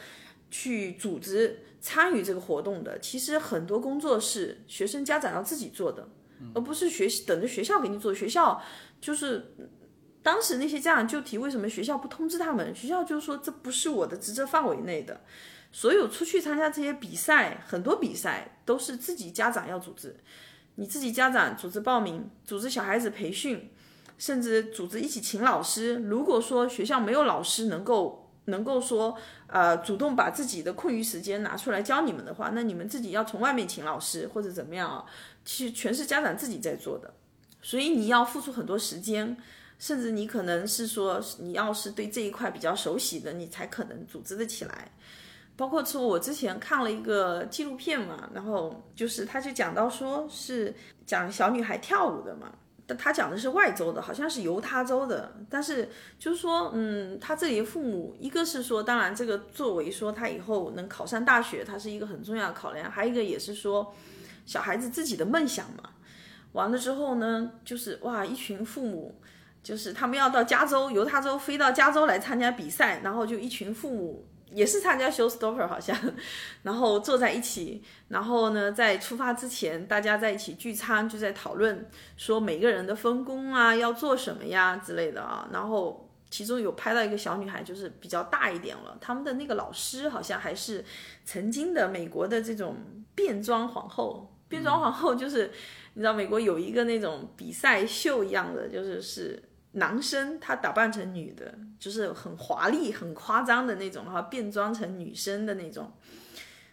[0.51, 2.99] 去组织参与这个活动的。
[2.99, 6.07] 其实很多工作是学生家长要自己做的，
[6.53, 8.13] 而不是学习等着学校给你做。
[8.13, 8.61] 学校
[8.99, 9.55] 就是
[10.21, 12.75] 当时那些家长就提，为什么学校不通知他们？
[12.75, 15.21] 学校就说这不是我的职责范围内的。
[15.73, 20.17] 所有出去参加这些比赛，很多比赛都是自己家长要组织，
[20.75, 23.71] 你自己家长组织报名，组织小孩子培训，
[24.17, 25.95] 甚至组织一起请老师。
[25.95, 35.05] 如果说学校没有老师能够能够说，呃，主动把自己的空余时间拿出来教你们的话，那你们自己要从外面请老师或者怎么样啊？
[35.45, 37.13] 其实全是家长自己在做的，
[37.61, 39.37] 所以你要付出很多时间，
[39.79, 44.91] 甚至你可能是说，你要是对这一块比较熟悉的，你才可能组织的起来。
[45.57, 50.73] 包括说，我之前看了一个纪录片嘛，然后就是他就讲到说是
[51.05, 52.51] 讲小女孩跳舞的嘛，
[52.95, 63.93] 他讲的是外州的，好像是犹他州的，但是就是说，嗯，他这里的父母，一个是说，当然这个作为说他以后能考上大学，他是一个很重要的考量，还有一个也是说
[64.45, 65.89] 小孩子自己的梦想嘛。
[66.53, 69.15] 完了之后呢，就是哇，一群父母，
[69.63, 74.25] 就是他们要到加州犹他州飞到加州来参加比赛，然后就一群父母。
[74.53, 75.97] 也是参加 showstopper 好像，
[76.63, 85.47] 然后坐在一起，然后呢，在出发之前，大家在一起聚餐，就在讨论说每个人的分工啊，要做什么呀之类的啊。
[85.53, 90.83] 然后其中有拍到一个小女孩，就是比较大一点了，他们的那个老师好像还是
[91.23, 92.75] 曾经的美国的这种
[93.15, 94.27] 变装皇后。
[94.47, 95.49] 变装皇后就是
[95.93, 99.41] 你知道美国有一个那种比赛秀一样的，就是是。
[99.73, 105.91] 男生他打扮成女的，就是很华丽、很夸张的那种，哈，变装成女生的那种。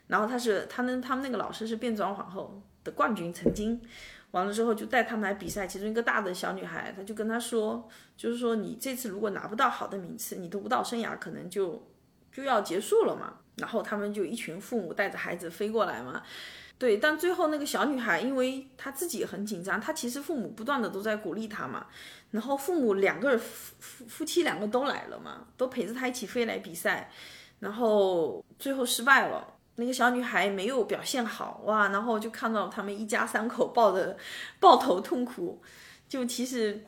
[0.09, 3.81] 然后他是他们他们那个老师是变装皇后的冠军，曾经
[4.33, 5.67] 完了之后就带他们来比赛。
[5.67, 11.87] 其中一个大的小女孩，他就跟他说，就是说你这次如果拿不到好的名次，你的舞蹈生涯可能就
[12.33, 13.35] 就要结束了嘛。
[13.57, 16.23] 然后他们就一群父母带着孩子飞过来嘛。
[16.79, 21.87] 对，但最后那个小女孩，因为她自己很紧张，她其实父母不断的都在鼓励她嘛。
[22.31, 27.11] 然后父母两个人夫夫夫妻两个都来了嘛，都陪着她一起飞来比赛，
[27.59, 29.55] 然后最后失败了。
[29.75, 34.17] 那个小女孩没有表现好哇，然后就看到他们一家三口抱着
[34.61, 35.61] 抱头痛哭。
[36.09, 36.85] 就其实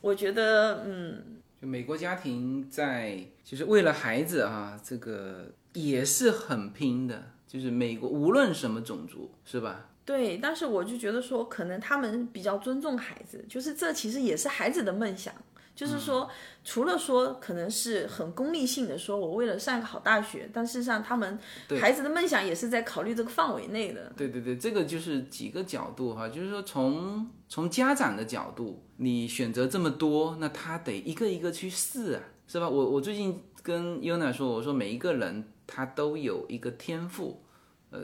[0.00, 7.31] 我觉得，嗯，就美国家庭在就是为了孩子啊，这个也是很拼的。
[7.52, 9.90] 就是美国无论什么种族，是吧？
[10.06, 15.34] 对，但是我就觉得说，可能他们比较尊重孩子，就是这其实也是孩子的梦想。
[15.74, 16.26] 就是说，
[16.64, 21.38] 除了说可能是很功利性的，说我为了上个好大学，但事实上他们
[21.78, 24.10] 孩子的梦想也是在考虑这个范围内的。
[24.16, 32.66] 对对对，这个就是几个角度哈，就是说从从家长的角度，你选择这么多，那他得一个一个去试啊，是吧？
[32.66, 37.42] 我我最近跟 Yuna 说，我说每一个人他都有一个天赋，
[37.90, 38.00] 呃，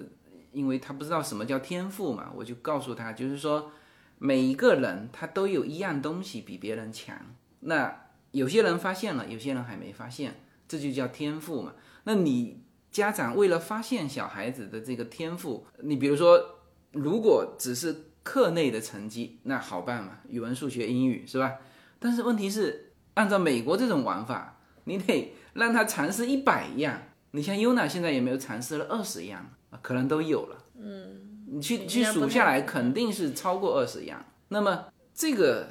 [0.52, 3.70] 因为他不知道什么叫天赋嘛，我就告诉他，就是说
[4.18, 7.16] 每一个人他都有一样东西比别人强。
[7.61, 11.74] 那有些人发现了，有些人还没发现，这就叫天赋嘛。
[12.04, 16.61] 那你家长为了发现小孩子的这个天赋，你比如说，
[16.92, 21.54] 如果只是课内的成绩，那好办嘛，语文、数学、英语是吧？
[21.98, 27.02] 但是问题是，按照美国这种玩法，你得让他尝试一百样。
[27.32, 29.50] 你像 Yuna 现在也没有尝试了二十样，
[29.82, 30.64] 可能都有了。
[30.78, 34.24] 嗯，你去去数下来，肯定是超过二十样。
[34.48, 35.68] 那么这个。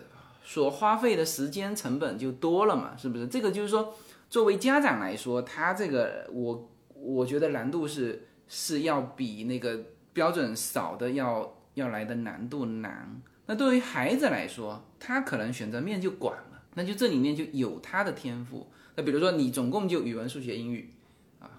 [0.49, 3.27] 所花费的时间成本就多了嘛，是不是？
[3.27, 3.93] 这个就是说，
[4.29, 9.77] 作为家长来说，他这个我我觉得难度是是要比那个
[10.13, 13.21] 标准少的要要来的难度难。
[13.47, 18.71] 那对于孩子来说，他可能选择面就广了，那就这里面就有他的天赋。
[18.95, 20.93] 那比如说你总共就语文、数学、英语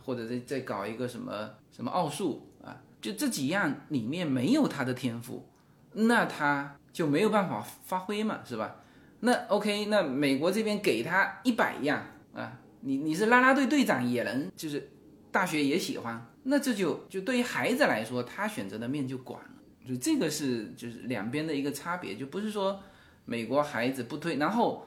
[0.05, 5.49] 或者再再搞一个什么什么奥数啊，就这几样里面没有他的天赋，
[5.93, 6.75] 那他。
[6.91, 8.75] 就没有办法发挥嘛，是吧？
[9.21, 12.03] 那 OK，那美国这边给他一百样
[12.35, 14.91] 啊，你你是啦啦队队长也能，就是
[15.31, 19.51] 大学也喜欢，那这就就对于孩子来说，他选择的面就广了，
[19.87, 22.81] 就这个是就是两边的一个差别，就不是说
[23.25, 24.85] 美国孩子不推，然后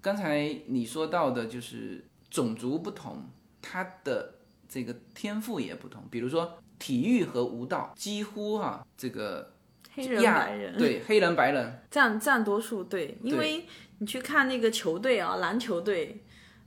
[0.00, 3.22] 刚才你说到的就是种族不同，
[3.60, 4.34] 他的
[4.72, 9.52] 这个天赋也不同，比如说体育和舞蹈几乎哈这个。
[9.94, 10.78] 黑人白人。
[10.78, 11.80] 对黑人白人。
[11.90, 13.66] 占占多数对，因为
[13.98, 16.24] 你去看那个球队啊，篮球队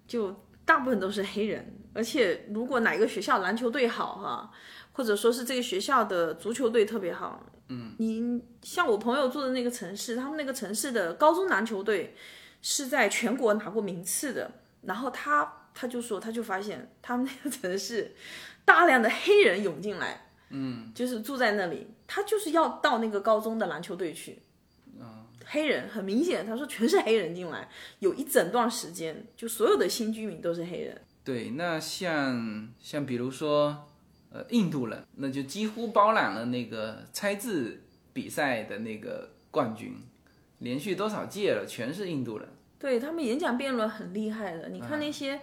[0.07, 4.51] 就大部分都是黑人，而且如果哪个学校篮球队好哈，
[4.91, 12.13] 或者说是这个学校的足球队特别好，嗯，你像我朋友住的那个城市，他们那个城市的高中篮球队
[12.61, 14.51] 是在全国拿过名次的，
[14.83, 18.15] 然后他他就说他就发现他们那个城市
[18.65, 20.31] 大量的黑人涌进来。
[20.49, 24.39] 嗯，就是住在那里，他就是要到那个高中的篮球队去。
[25.47, 27.69] 黑人很明显，他说全是黑人进来，
[27.99, 30.99] 有一整段时间，就所有的新居民都是黑人。
[31.23, 33.87] 对，那像像比如说，
[34.31, 39.95] 呃，印度人，那就几乎包揽了那个猜字比赛的那个冠军，
[40.59, 42.49] 连续多少届了，全是印度人。
[42.85, 45.41] 对他们演讲辩论很厉害的，你看那些。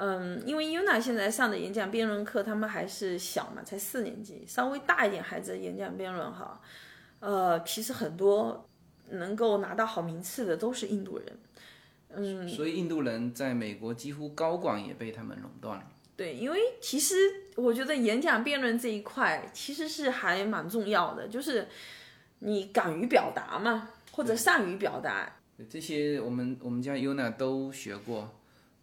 [0.00, 6.60] 嗯，因为 Yuna 现在上的演讲辩论课，他们还是小嘛，才四年级，稍微大一点孩子的演讲辩论哈，
[7.18, 8.64] 呃，其实很多
[9.10, 11.38] 能够拿到好名次的都是印度人，
[12.14, 15.84] 嗯，所以印度人在美国几乎高管也被他们垄断了。
[16.16, 17.16] 对，因为其实
[17.56, 21.66] 我觉得演讲辩论这一块其实是还蛮重要的，就是
[22.38, 25.37] 你敢于表达嘛，或者善于表达，
[25.68, 28.34] 这些我们我们家 Yuna 都学过。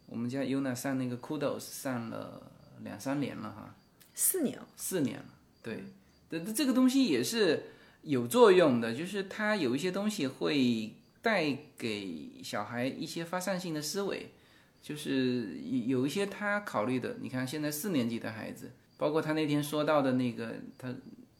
[0.08, 2.40] 我们家 Yuna 上那个 Kudos 上了
[2.84, 3.74] 两三年了哈，
[4.14, 5.24] 四年，四年了，
[5.64, 5.82] 对，
[6.30, 7.64] 这这个东西也是
[8.02, 14.30] 有作用的，就是它有一些东西会带给小孩一些发散性的思维，
[14.80, 20.94] 就是有一些他考虑的，你看现在四年级的孩子，包括他那天说到的那个他。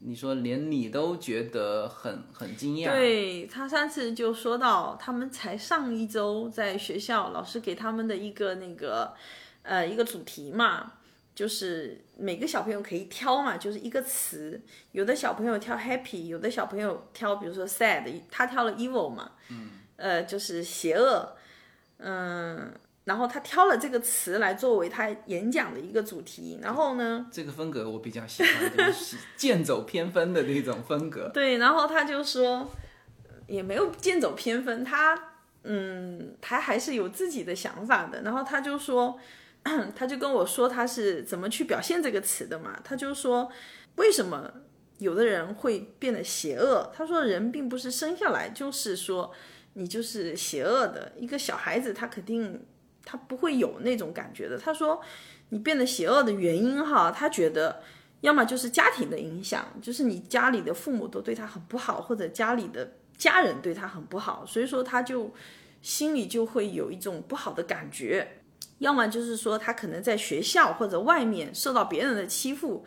[0.09, 2.93] 你说连你都觉得很很惊讶？
[2.93, 9.13] 对他上次就说到，他们才上一周在学校，老师给他们的一个那个
[9.63, 10.93] 呃一个主题嘛，
[11.35, 21.37] 就是每个小朋友可以挑嘛，就是一个词，有的小朋友挑 happy，有的小朋友挑比如说 sad，他挑了 evil 嘛，嗯，呃就是邪恶，
[21.99, 22.73] 嗯。
[23.07, 31.31] 然后他挑了这个词来作为他演讲的一个主题，然后呢，这个风格我比较喜欢，就是剑走偏锋的那种风格。
[31.33, 32.69] 对，然后他就说，
[33.47, 35.17] 也没有剑走偏锋，他
[35.63, 38.23] 嗯，他还是有自己的想法的。
[38.23, 39.17] 然后他就说，
[39.95, 42.77] 他就跟我说他是怎么去表现这个词的嘛。
[42.83, 43.49] 他就说，
[43.95, 44.53] 为什么
[44.99, 46.91] 有的人会变得邪恶？
[46.93, 49.33] 他说，人并不是生下来就是说
[49.75, 52.67] 你就是邪恶的，一个小孩子他肯定。
[53.07, 54.59] 他不会有那种感觉的。
[54.59, 55.01] 他说，
[55.49, 57.81] 你变得邪恶的原因哈，他觉得
[58.21, 65.33] 要么就是家庭的影响，就是你家里的父母都对他很不好，或者家里的家人对他很不好，所以说他就
[65.81, 68.43] 心里就会有一种不好的感觉。
[68.81, 72.85] 要么就是说他可能在学校或者外面受到别人的欺负。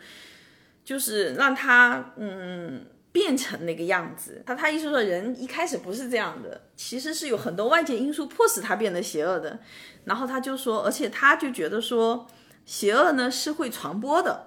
[0.82, 4.42] 就是让他嗯变成那个样子。
[4.46, 9.60] 他他意思说，人一开始不是这样的，其实是有很多外界因素迫使他变得邪恶的。
[10.04, 12.26] 然后他就说，而且他就觉得说，
[12.64, 14.46] 邪恶呢是会传播的，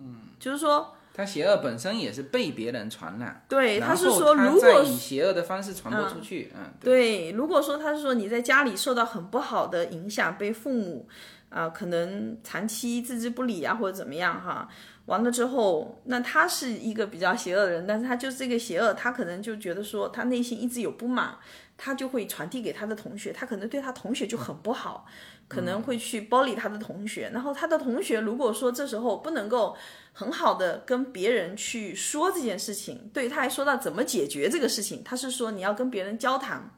[0.00, 0.90] 嗯，就是说。
[1.16, 11.08] 他邪恶本身也是被别人传染，对，他是说，如果以邪恶的方式传播出去，嗯，对，如果说他是说你在家里受到很不好的影响，被父母
[11.50, 14.68] 啊可能长期置之不理啊或者怎么样哈，
[15.04, 21.38] 完了之后，那他是一个比较邪恶的人，但是他就是这个邪恶，他可能就觉得说他内心一直有不满，
[21.76, 25.06] 他就会传递给他的同学，他可能对他同学就很不好，
[25.48, 29.76] 可能会去剥离他的同学，然后他的同学如果说这时候不能够。
[30.16, 35.02] 很好的跟别人去说这件事情，对他还说到怎么解决这个事情。
[35.02, 36.70] 他是说你要跟别人交谈，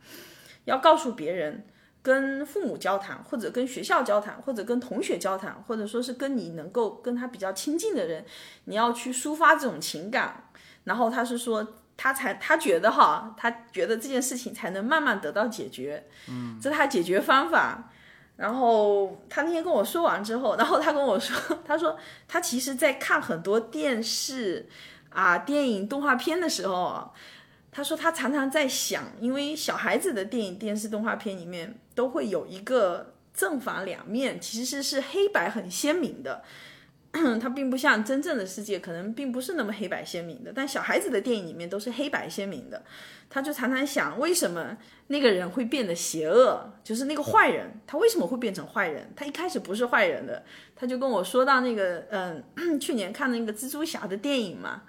[0.64, 1.66] 要告诉别人，
[2.00, 8.24] 跟父母交谈，或者跟学校交谈，或者跟同学交谈，或者说是跟你能够跟他比较亲近的人，
[8.64, 10.48] 你要去抒发这种情感。
[10.84, 16.06] 然后他是说他才他觉得哈，他觉得这件事情才能慢慢得到解决。
[16.28, 17.90] 嗯，这是他解决方法。
[18.36, 21.34] 然后他那天跟我说完之后，然后他跟我说，
[21.64, 24.68] 他说他其实，在看很多电视
[25.08, 27.14] 啊、电影、动画片的时候，
[27.72, 36.44] 他说他常常在想，因为小孩子的电影、电视、动画片里面都会有一个正反两面，其实是黑白很鲜明的。
[37.40, 40.52] 它并不像真正的世界，可能并不是那么黑白鲜明的。
[40.54, 42.82] 但小孩子的电影里面都是黑白鲜明的，
[43.30, 46.72] 他就常常想，为什么那个人会变得邪恶？
[46.84, 49.10] 就是那个坏人，他为什么会变成坏人？
[49.16, 50.42] 他一开始不是坏人的。
[50.74, 52.44] 他就跟我说到那个，嗯，
[52.78, 54.82] 去年看那个蜘蛛侠的电影嘛，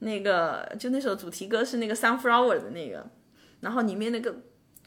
[0.00, 3.08] 那个就那首主题歌是那个 Sunflower 的那个，
[3.60, 4.34] 然后里面那个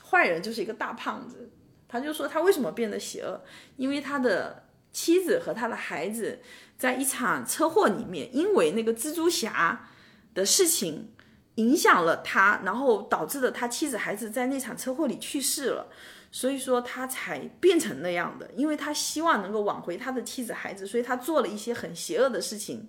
[0.04, 1.50] 坏人就是一个大胖子，
[1.88, 3.42] 他就说他为什么变得邪恶？
[3.78, 6.40] 因为他的妻子和他的孩子。
[6.78, 9.88] 在一场车祸里面，因为那个蜘蛛侠
[10.34, 11.12] 的事情
[11.56, 15.88] 影响了他，然后导致了他妻子孩子在那场车祸里去世了，
[16.32, 18.50] 所以说他才变成那样的。
[18.56, 22.88] 因为他希望能够挽回他的妻子孩子，所以他做了一些很邪恶的事情，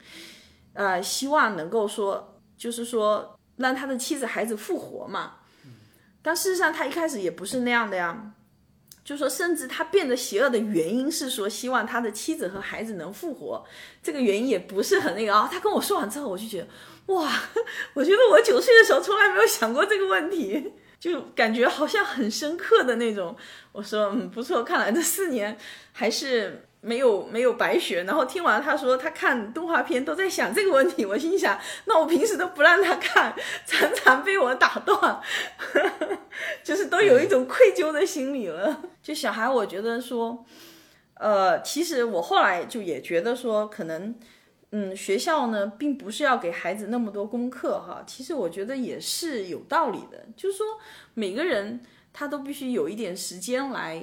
[0.73, 5.35] 呃，希望能够说，就是说让他的妻子孩子复活嘛。
[6.23, 8.33] 但事实上，他一开始也不是那样的呀。
[9.07, 13.65] 就说，甚至他变得邪恶的原因是说，希望他的妻子和孩子能复活。
[14.03, 15.49] 这个原因也不是很那个啊。
[15.51, 17.33] 他跟我说完之后，我就觉得，哇，
[17.95, 23.37] 我觉得我九岁的时候从来没有想过这个问题，就感觉好像很深刻的那种。
[23.71, 25.57] 我说，嗯，不错，看来这四年
[25.93, 26.66] 还是。
[26.81, 33.35] 没有没有白学，然后听完他说他看动画片都在想这个问题，我心想，那我平时都不让他看，
[33.67, 35.21] 常常被我打断，
[36.63, 38.83] 就是都有一种愧疚的心理了。
[39.03, 40.45] 就小孩，我觉得说，
[41.15, 44.15] 呃，其实我后来就也觉得说，可能，
[44.71, 50.67] 嗯，学校呢并不是要给孩子那么多功课哈，其实我觉得也是有道理的，就是说
[51.15, 51.81] 每个人
[52.13, 54.03] 他都必须有一点时间来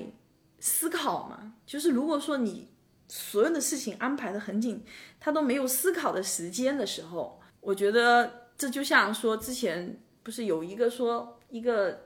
[0.63, 2.71] 思考嘛，就是如果说你。
[3.09, 4.83] 所有的事情安排的很紧，
[5.19, 12.05] 他都没有思考的时间的时候，我觉得这就像说之前不是有一个说一个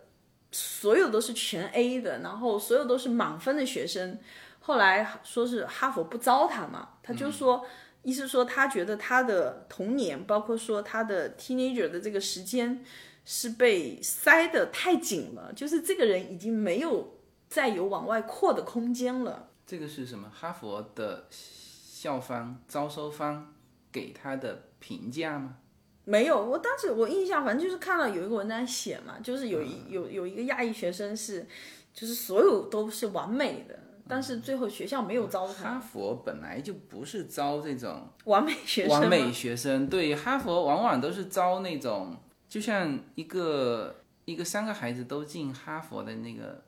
[0.51, 4.19] 所有都是全 A 的，然后所有都是满分的学生，
[4.59, 7.65] 后来说是哈佛不招他嘛，他就说
[8.01, 12.83] 意思说他觉得他的童年，包括说他的 teenager 的这个时间
[13.23, 17.16] 是被塞得太紧了，就是这个人已经没有
[17.49, 19.49] 再有往外扩的空间了。
[19.65, 20.31] 这个是什么？
[20.33, 23.53] 哈佛的校方招收方
[23.91, 25.57] 给他的评价吗？
[26.05, 31.45] 没有，我当时我印象反正就是看到有一个文章写嘛，就是有一有有一个亚裔学生是，
[31.93, 33.77] 就是所有都是完美的，
[34.07, 35.73] 但是最后学校没有招他。
[35.73, 42.15] 哈佛本来就不是招这种完美学生，完美学生对哈佛往往都是招那种，
[42.47, 46.63] 就像一个一个三个孩子都进哈佛的那个。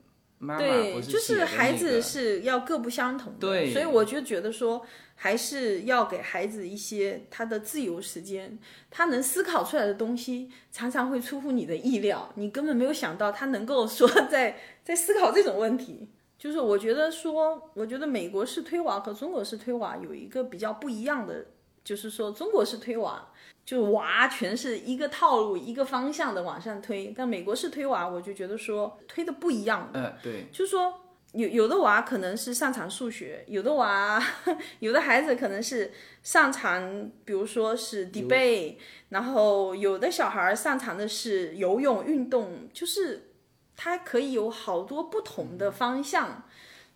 [0.57, 4.85] 对，就是孩子是要各不相同的，对，所以我就觉得说，
[5.15, 8.57] 还是要给孩子一些他的自由时间，
[8.89, 16.09] 他能思考出来的东西常常会出乎你的意料，你根本没有想到他能够说在 在思考这种问题。
[16.37, 21.47] 就是我觉得说，我觉得美国式推娃和中国式推娃有一个比较不一样的，
[21.83, 23.29] 就是说中国式推娃。
[23.69, 29.91] 就娃全是一个套路、一个方向的往上推，但美国式推娃，我就觉得说推的不一样。
[29.93, 30.91] 嗯，对，就是说
[31.33, 34.19] 有有的娃可能是擅长数学，有的娃
[34.81, 35.91] 有的孩子可能是
[36.23, 38.77] 擅长，比如说是 debate，
[39.09, 43.33] 然后有的小孩擅长的是游泳运动，就是
[43.77, 46.43] 他可以有好多不同的方向。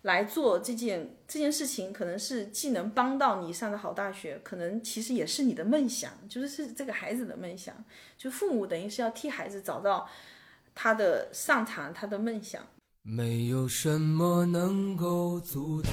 [0.04, 7.74] 来做这件这件事情，可能是既能帮到你上个好大学，可能其实也是你的梦想，就是是这个孩子的梦想。
[8.18, 10.06] 就父母等于是要替孩子找到
[10.74, 12.60] 他的擅长，他的梦想。
[13.00, 15.90] 没有什么能够阻挡。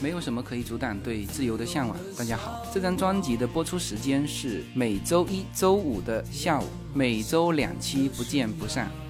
[0.00, 1.98] 没有什么可以阻挡对自由的向往。
[2.16, 8.88] 大家好，这张专辑的播出时间是每周一周五的下午，每周两期，不见不散。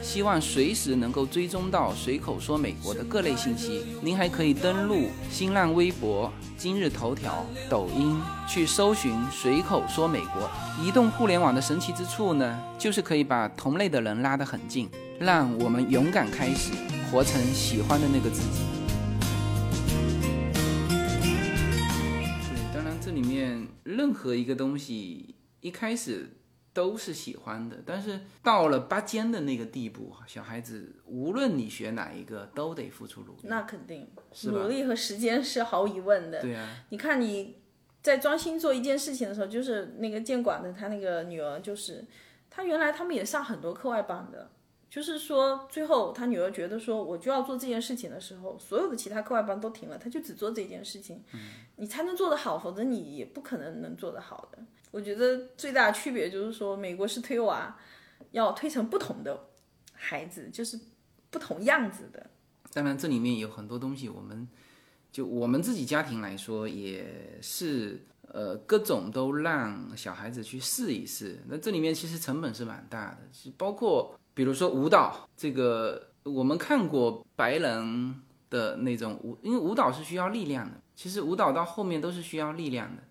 [0.00, 3.84] 希望随时能够追踪到随口说美国的各类信息。
[4.00, 8.18] 您还可以登录新浪微博、今日头条、抖音
[8.48, 10.50] 去搜寻“随口说美国”。
[10.82, 14.88] 移动互联网的神奇之处呢，就是可以把同类的人拉得很近，
[15.18, 16.72] 让我们勇敢开始，
[17.10, 18.60] 活成喜欢的那个自己。
[20.88, 26.30] 对，当然这里面任何一个东西一开始。
[26.78, 33.40] 都是喜欢的，但是到了拔尖的那个地步，小孩子无论你学哪一个，都得付出努力。
[33.42, 34.06] 那肯定，
[34.44, 36.40] 努力和时间是毫无疑问的。
[36.40, 37.56] 对啊，你看你
[38.00, 42.04] 在专心做一件事情的时候，就是那个监管的他那个女儿，就是
[42.48, 44.48] 他原来他们也上很多课外班的，
[44.90, 51.22] 就是说最后他女儿觉得说我就要做这件事情的时候，所有的其他课外班都停了，他就只做这件事情，
[51.76, 54.58] 你才能做得好，否则你也不可能能做得好的。
[54.90, 57.78] 我觉得最大的区别就是说，美国是推娃，
[58.30, 59.48] 要推成不同的
[59.92, 60.80] 孩子，就是
[61.28, 62.30] 不同样子的。
[62.72, 64.48] 当然，这里面有很多东西，我们
[65.12, 71.38] 就我们自己家庭来说，也是呃各种都让小孩子去试一试。
[71.46, 78.14] 那这里面其实成本是蛮大的，包括比如说舞蹈这个，我们看过白人
[78.48, 83.02] 的那种舞，因为舞蹈是需要力量的，其实舞蹈到后面都是需要力量的。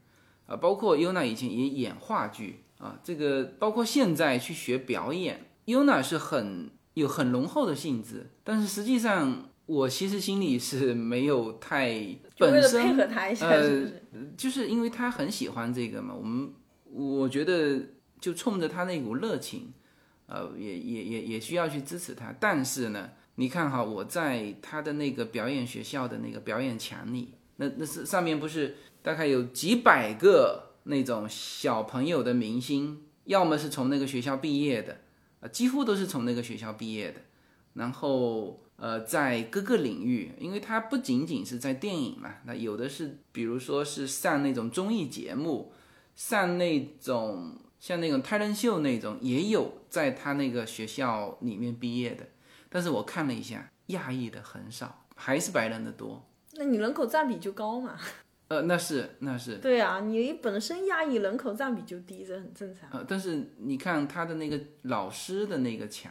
[0.46, 13.92] 啊，包括 Yuna 以前也演话剧啊，这个包括现在去学表演，Yuna 是很有很浓厚的性子，但是实际上我其实心里是没有太本身配合他一下，呃，
[14.38, 16.54] 就是因为他很喜欢这个嘛，我们
[16.86, 17.82] 我觉得
[18.22, 19.74] 就冲着他那股热情，
[20.28, 28.76] 呃，也也也也需要去支持他，但是呢，你看哈，我在他的那个表演学校的那个表演墙里，那那是上面不是。
[29.04, 34.98] 大概有几百个那种小朋友的明星，要么是从那个学校毕业的，
[35.40, 37.22] 啊，几乎都是从那个学校毕业的。
[37.76, 45.72] 然后，呃，在各个领域，因为他不仅仅是在电影嘛，那有的是，比如说是上那种综艺节目，
[46.18, 52.28] 上那种像那种泰伦秀那种，也有在他那个学校里面毕业的。
[52.70, 56.28] 但是我看了一下，亚裔的很少，还是白人的多。
[56.54, 57.98] 那你人口占比就高嘛？
[58.50, 62.90] 呃，那是那是，对啊，你本身亚裔人口占比就低，这很正常。
[62.92, 66.10] 呃，但是你看他的那个老师的那个墙，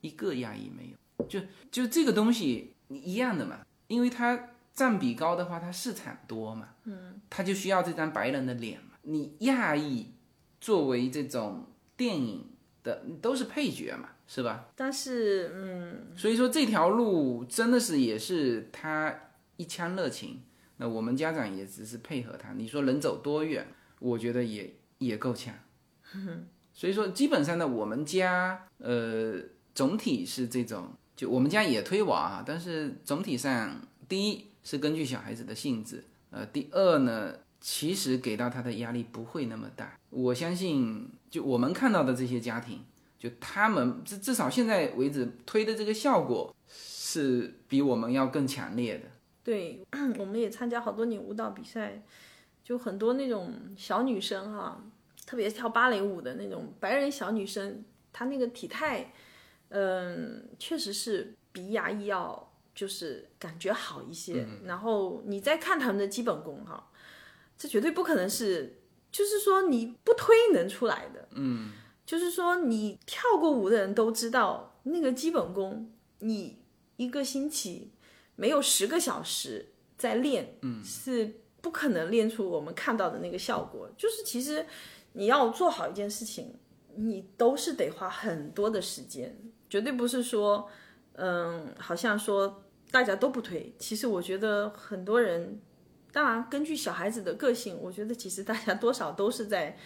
[0.00, 1.40] 一个亚裔没有，就
[1.72, 8.92] 就这个东西一样的嘛，因为他占比高的话，他市场多嘛，嗯，他就需要这张白人的脸嘛。
[9.02, 10.13] 你亚裔
[10.64, 12.42] 作为这种电影
[12.82, 14.70] 的都是配角嘛，是吧？
[14.74, 19.14] 但是，嗯，所以说这条路真的是也是他
[19.58, 20.40] 一腔热情。
[20.78, 23.66] 那我们家长也只是配合他，你说能走多远？
[23.98, 25.54] 我觉得也也够呛。
[26.72, 29.34] 所以说，基本上呢，我们家呃
[29.74, 37.34] 总体是这种，就我们家也推娃啊，但是总体上，第一是根据小孩子的性质，呃，第二呢，
[37.64, 39.98] 其实给到他的压力不会那么大。
[40.10, 42.84] 我相信，就我们看到的这些家庭，
[43.18, 49.04] 就他们至至少现在为止推的这个效果是比我们要更强烈的。
[49.42, 49.82] 对，
[50.20, 52.02] 我们也参加好多年舞蹈比赛，
[52.62, 54.84] 就很多那种小女生哈，
[55.24, 59.10] 特别跳芭蕾舞的那种白人小女生，她那个体态，
[59.70, 64.46] 嗯，确实是比亚裔要就是感觉好一些。
[64.64, 66.90] 然后你再看他们的基本功哈，
[67.56, 68.80] 这绝对不可能是，
[69.10, 71.28] 就是说你不推能出来的。
[71.32, 71.72] 嗯，
[72.04, 76.58] 就是说你跳过舞的人都知道那个基本功，你
[76.96, 77.90] 一个星期。
[78.36, 79.64] 没有十个小时
[79.96, 83.88] 在练，嗯，是不可能练出我们看到的那个效果。
[83.96, 84.66] 就是其实
[85.12, 86.52] 你要做好一件事情，
[86.96, 89.38] 你都是得花很多的时间，
[89.70, 90.68] 绝对不是说，
[91.12, 93.72] 嗯，好像说大家都不推。
[93.78, 95.60] 其实我觉得很多人，
[96.14, 99.76] 当然根据小孩子的个性，我觉得其实大家多少都是在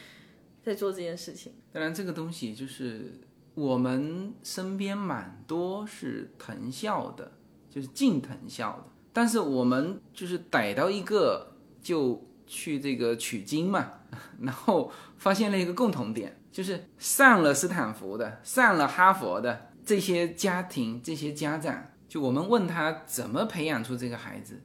[0.62, 1.54] 在做这件事情。
[1.72, 3.18] 当然，这个东西就是
[3.54, 7.32] 我们身边蛮多是藤校的，
[7.70, 13.90] 就是进藤校的，但是我们就是逮到一个就去这个取经嘛，
[14.42, 24.60] 然后发现了一个共同点，就是上了斯坦福的、上了哈佛的这些家庭、这些家长，就我们问他怎么培养出这个孩子，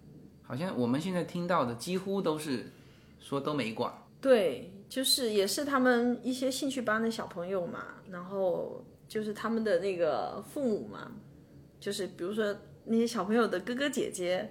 [0.54, 2.72] 好像我们现在听到的几乎都是
[3.20, 3.92] 说都没管。
[4.22, 11.12] 对，就是也是他们一些兴趣班的小朋友嘛，然后就是他们的那个父母嘛，
[11.80, 14.48] 就是比如说那些小朋友的哥哥姐姐，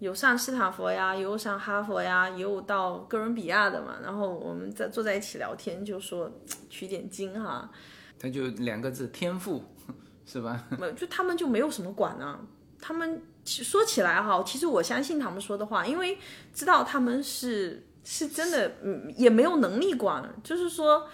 [0.00, 6.28] 有上斯坦福呀，也有上哈佛呀，也有到哥伦比亚的嘛，然后我们在坐在一起聊天，就说
[6.68, 7.70] 取点经哈，
[8.18, 9.62] 他就两个字天赋，
[10.26, 10.66] 是吧？
[10.80, 12.44] 没有就他们就没有什么管啊，
[12.80, 16.18] 他们其说起来哈，其实我相信他们说的话，因为
[16.52, 21.08] 知道他们是是真的，嗯，也没有能力管，就是说，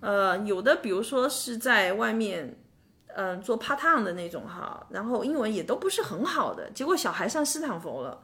[0.00, 2.58] 呃，有的比如说是在外面。
[3.18, 8.20] 嗯，做 part time 的那种哈，然后英文也都不是很好的，结果小孩上斯坦福了，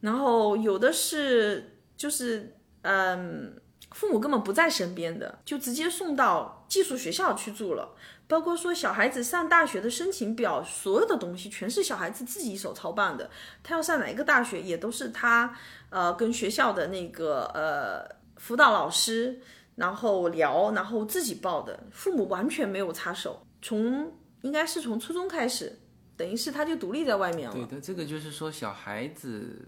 [0.00, 3.54] 然后有的是就是嗯，
[3.92, 7.90] 父母根本不在身边的，就直接送到寄宿学校去住了。
[8.28, 13.28] 包括说小孩子上大学的申请表，所有的东西全是小孩子自己手操办的。
[13.62, 15.56] 他要上哪一个大学，也都是他
[15.88, 18.06] 呃跟学校的那个呃
[18.36, 19.40] 辅导老师
[19.74, 23.42] 然后聊，然后自己报的，父母完全没有插手。
[23.62, 24.12] 从
[24.42, 25.76] 应该是从初中开始，
[26.16, 27.54] 等于是他就独立在外面了。
[27.54, 29.66] 对的，这个就是说小孩子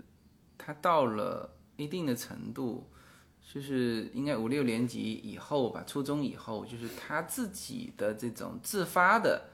[0.59, 2.87] 他到了一定的程度，
[3.53, 9.49] 就是应该五六年级以后吧，初中以后，就是他自己的这种自发的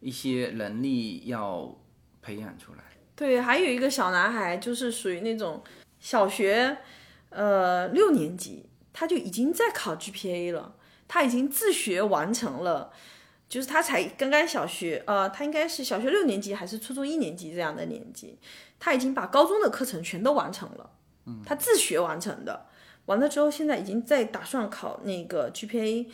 [0.00, 1.78] 一些能力要
[2.20, 2.78] 培养出来。
[3.14, 5.62] 对，还有一个小男孩，就是属于那种
[6.00, 6.76] 小学
[7.30, 10.74] 呃六年级，他就已经在考 GPA 了，
[11.06, 12.92] 他已经自学完成了。
[13.48, 18.36] 就是他才刚刚小学，呃，他应该是小学六年级还是初中一年级这样的年纪，
[18.80, 20.90] 他已经把高中的课程全都完成了，
[21.26, 22.66] 嗯，他自学完成的，
[23.06, 26.06] 完了之后现在已经在打算考那个 GPA，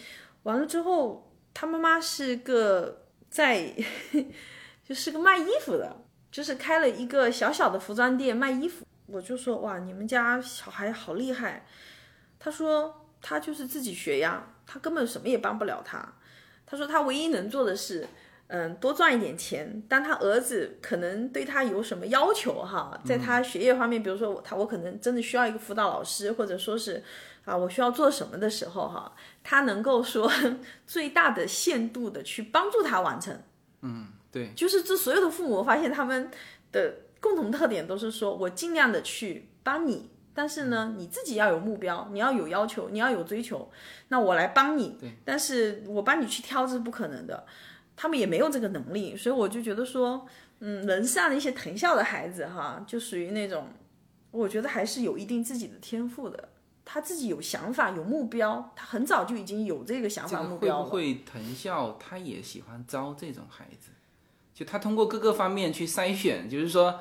[0.45, 3.74] 完了之后他妈妈是个在，
[4.84, 11.66] 就是个卖衣服的，就是开了一个小小的服装店卖衣服，我就说哇，你们家小孩好厉害，
[12.38, 16.14] 他说他就是自己学呀，他根本什么也帮不了他。
[16.66, 18.09] 他说他唯一能做的是，
[18.55, 19.83] 嗯，多赚一点钱。
[19.89, 27.03] 当他儿子可能对他有什么要求哈，在他学业方面，比如说他我可能真的需要一个辅导老师，或者说是
[27.47, 29.11] 啊我需要做什么的时候哈，
[29.43, 30.31] 他能够说
[30.87, 33.41] 最大的限度的去帮助他完成。
[33.81, 36.31] 嗯，对，就是这所有的父母，我发现他们
[36.71, 40.11] 的共同特点都是说我尽量的去帮你。
[40.35, 43.71] 但是呢，你自己要有目标，你要有要求，你要有追求，
[44.09, 44.97] 那我来帮你。
[44.99, 47.45] 对，但是我帮你去挑这是不可能的，
[47.97, 50.26] 他们也没有这个能力，所以我就觉得说，
[50.61, 53.68] 嗯，能上的一些藤校的孩子哈，就属于那种，
[54.30, 56.49] 我觉得还是有一定自己的天赋的，
[56.84, 60.84] 他自己有想法、有目标，他很早就已经有这个想法、目标了。
[60.84, 63.90] 会不会藤校他也喜欢招这种孩子？
[64.55, 67.01] 就他通过各个方面去筛选，就是说。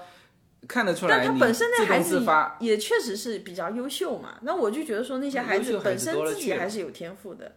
[0.67, 2.23] 看得出来，但他本身那孩子
[2.59, 4.37] 也确实是比较优秀嘛。
[4.43, 7.55] 那我就觉得说那些孩子本身自己还是有天赋的。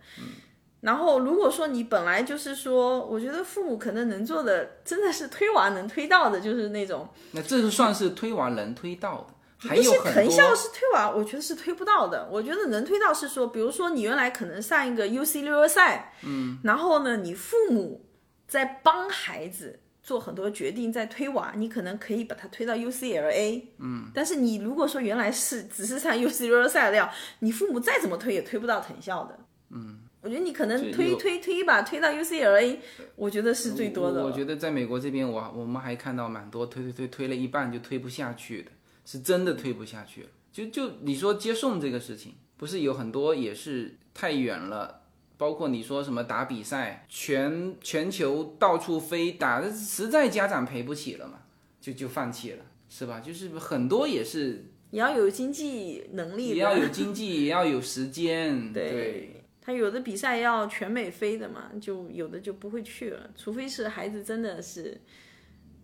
[0.85, 7.09] 然后如果说你本来就是说，我觉得父母可能能做的真的是推娃能推到的，就是那种。
[7.33, 9.35] 那这是算是推娃能推到的。
[9.69, 12.29] 还有一些藤校是推娃，我觉得是推不到的。
[12.31, 18.07] 我觉得能推到是说，比如说你原来可能上一个 UC 六二赛，嗯，然后呢，你父母
[18.47, 19.81] 在帮孩子。
[20.05, 29.39] 做很多决定在推娃，你可能可以把它推到 UCLA，嗯，但是你如果说原来是只是上 UCLA 赛的料，你父母再怎么推也推不到藤校的，
[29.71, 32.79] 嗯，我觉得你可能推推推吧推到 UCLA，
[33.15, 34.25] 我觉得是最多的。
[34.25, 38.71] 我觉得在美国这边，我我们还看到蛮多推推推推了一半就推不下去的，
[39.05, 40.29] 是真的推不下去了。
[40.51, 45.03] 就就你说接送这个事情，不是有很多也是太远了。
[45.37, 51.41] 包括你说什么打比赛，全全球到处飞打的，实在家长赔不起了嘛，
[51.81, 53.19] 就就放弃了，是吧？
[53.19, 58.73] 就是很多也是，也要有经济能力，也要有经济，也要有时间。
[58.73, 59.34] 对，
[59.65, 65.01] 他有的比赛要全美飞的嘛，就有的就不会去了，除非是孩子真的是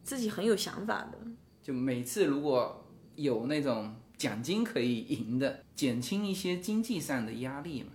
[0.03, 1.19] 自己很有想法的。
[1.63, 7.93] 就每次如果有那种奖金可以赢的，减轻一些经济上的压力嘛。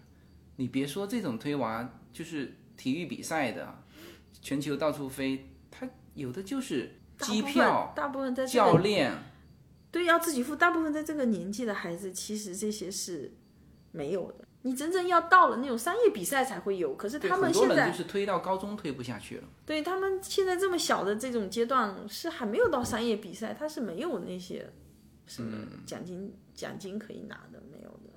[0.55, 3.83] 你别说这种推娃，就是体育比赛的，
[4.41, 9.13] 全球到处飞，他有的就是机票、大部分在教练，
[9.91, 10.55] 对，要自己付。
[10.55, 13.33] 大部分在这个年纪的孩子，其实这些是
[13.91, 14.44] 没有的。
[14.65, 19.43] 你真正要到了那种商业比赛才会有，可是他们现在就是推到高中推不下去了。
[19.63, 24.67] 对他们现在这么小的这种阶段是还没有到商业比赛，他是没有那些
[25.27, 25.55] 什么
[25.85, 28.09] 奖金奖金可以拿的，没有的。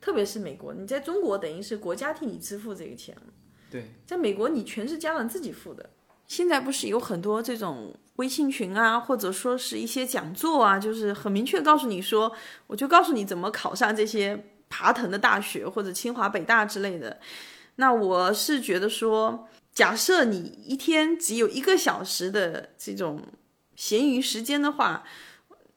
[0.00, 3.22] 特别是美国，你在中国等于是国家替你支付这个钱了。
[3.68, 5.90] 对，在美国你全是家长自己付的。
[6.28, 12.32] 现在不是有很多这种微信群啊，或者说是一些讲座啊，就是很明确告诉你说，
[12.68, 14.54] 我就告诉你怎么考上这些。
[14.68, 17.20] 爬藤的大学或者清华北大之类的，
[17.76, 23.22] 那我是觉得说，假设你一天只有一个小时的这种
[23.76, 25.04] 闲余时间的话，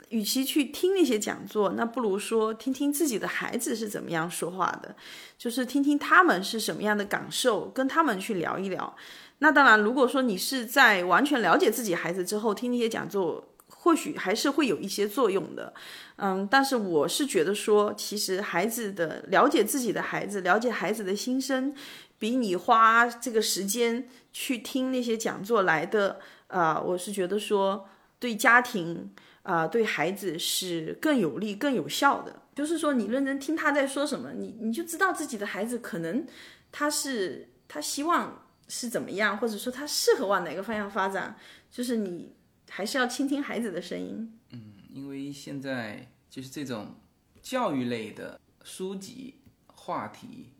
[0.09, 4.95] 与其去听那些讲座，那不如说听听自己的孩子是怎么样说话的，
[5.37, 8.95] 就是听听他们是什么样的感受，跟他们去聊一聊。
[9.39, 13.47] 那当然，如果说你是在完全了解自己孩子之后听那些讲座。
[13.73, 15.73] 或许还是会有一些作用的，
[16.17, 21.73] 嗯，但是我是觉得说，其实孩子的了解自己的孩子，了解孩子的心声，
[22.19, 29.11] 比你花这个时间去听那些讲座来的，啊，我是觉得说对家庭
[29.41, 32.43] 啊，对孩子是更有利、更有效的。
[32.53, 36.23] 就是说，你认真听他在说什么，你你就知道自己的孩子可能
[36.71, 41.35] 他是他希望是怎么样，或者说他适合往哪个方向发展，
[41.71, 42.35] 就是你。
[42.73, 44.39] 还是要倾听孩子的声音。
[44.51, 46.95] 嗯，因为现在就是这种
[47.41, 50.53] 教育类的书籍话题，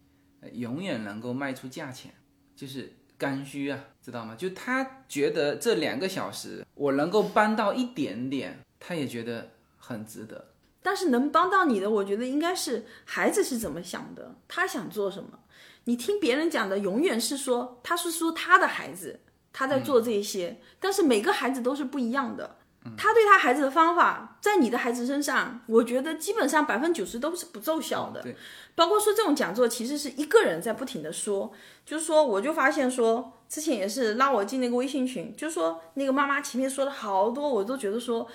[0.51, 2.13] 永远能够卖出价钱，
[2.53, 4.35] 就是刚需啊，知道吗？
[4.35, 10.49] 就他觉得这两个小时我能够帮到一点点，他也觉得很值得。
[10.81, 15.39] 但是能帮到你的，我觉得应该是孩子是怎么想的，他想做什么。
[15.85, 19.21] 你听别人讲的，永远是说他是说他的孩子。
[19.53, 22.57] 他在做这些，但是每个孩子都是不一样的。
[22.97, 28.23] 他对他孩子的方法，在你的孩子身上，我觉得基本上百分之九十都是不奏效的。
[28.23, 28.35] 对，
[28.73, 31.53] 包括说这种讲座，其实是一个人在不停的说，
[31.85, 38.27] 就是说，我就发现说，之前也是拉我进那个微信群，就是说那个妈妈前面说了好多，我都觉得说，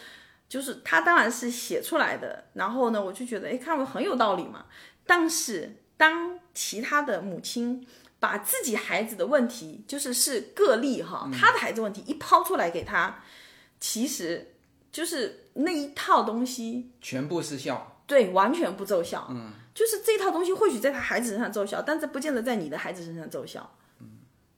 [0.49, 4.67] 就是他当然是写出来的，然后呢，我就觉得，哎，看我很有道理嘛。
[5.05, 7.85] 但是当其他的母亲。
[8.19, 13.23] 把自己孩子的问题，就是是个例哈，他的孩子问题一抛出来给他，
[13.79, 14.55] 其实
[14.91, 19.27] 就是那一套东西全部失效，对，完全不奏效。
[19.31, 23.71] 嗯，就是这套东西或许在他孩子身上奏效，但这不见得在你的孩子身上奏效。
[24.01, 24.07] 嗯，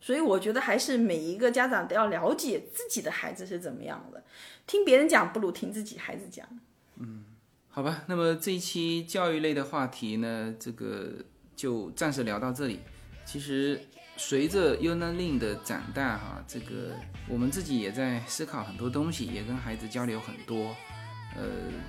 [0.00, 4.22] 所以我觉得还是每一个家长都要了解自己的孩子是怎么样的，
[4.66, 6.46] 听别人讲不如听自己孩子讲。
[6.96, 7.24] 嗯，
[7.68, 11.14] 好吧，那么这一期教育类的话题呢，这个
[11.56, 12.78] 就暂时聊到这里。
[13.30, 13.78] 其实，
[14.16, 16.96] 随着 y u n a l i n 的长大，哈，这个
[17.28, 20.74] 我们自己也在思考很多东西，也跟孩子交流很多。
[21.36, 21.42] 呃，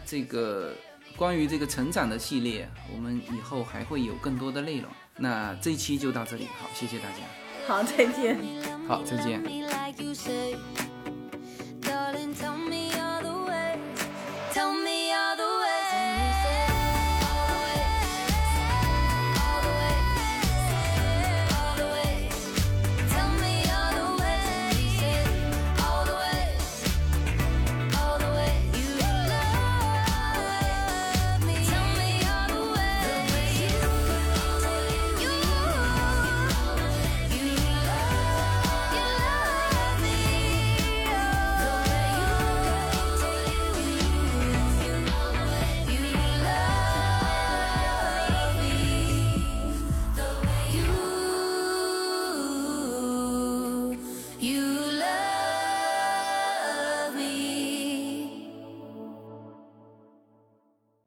[0.06, 0.74] 这个
[1.16, 4.92] 关于这个成长的系列，我们以后还会有更多的内容。
[5.16, 7.20] 那这一期就到这里，好，谢谢大家。
[7.66, 8.38] 好，再见。
[8.86, 9.42] 好，再见。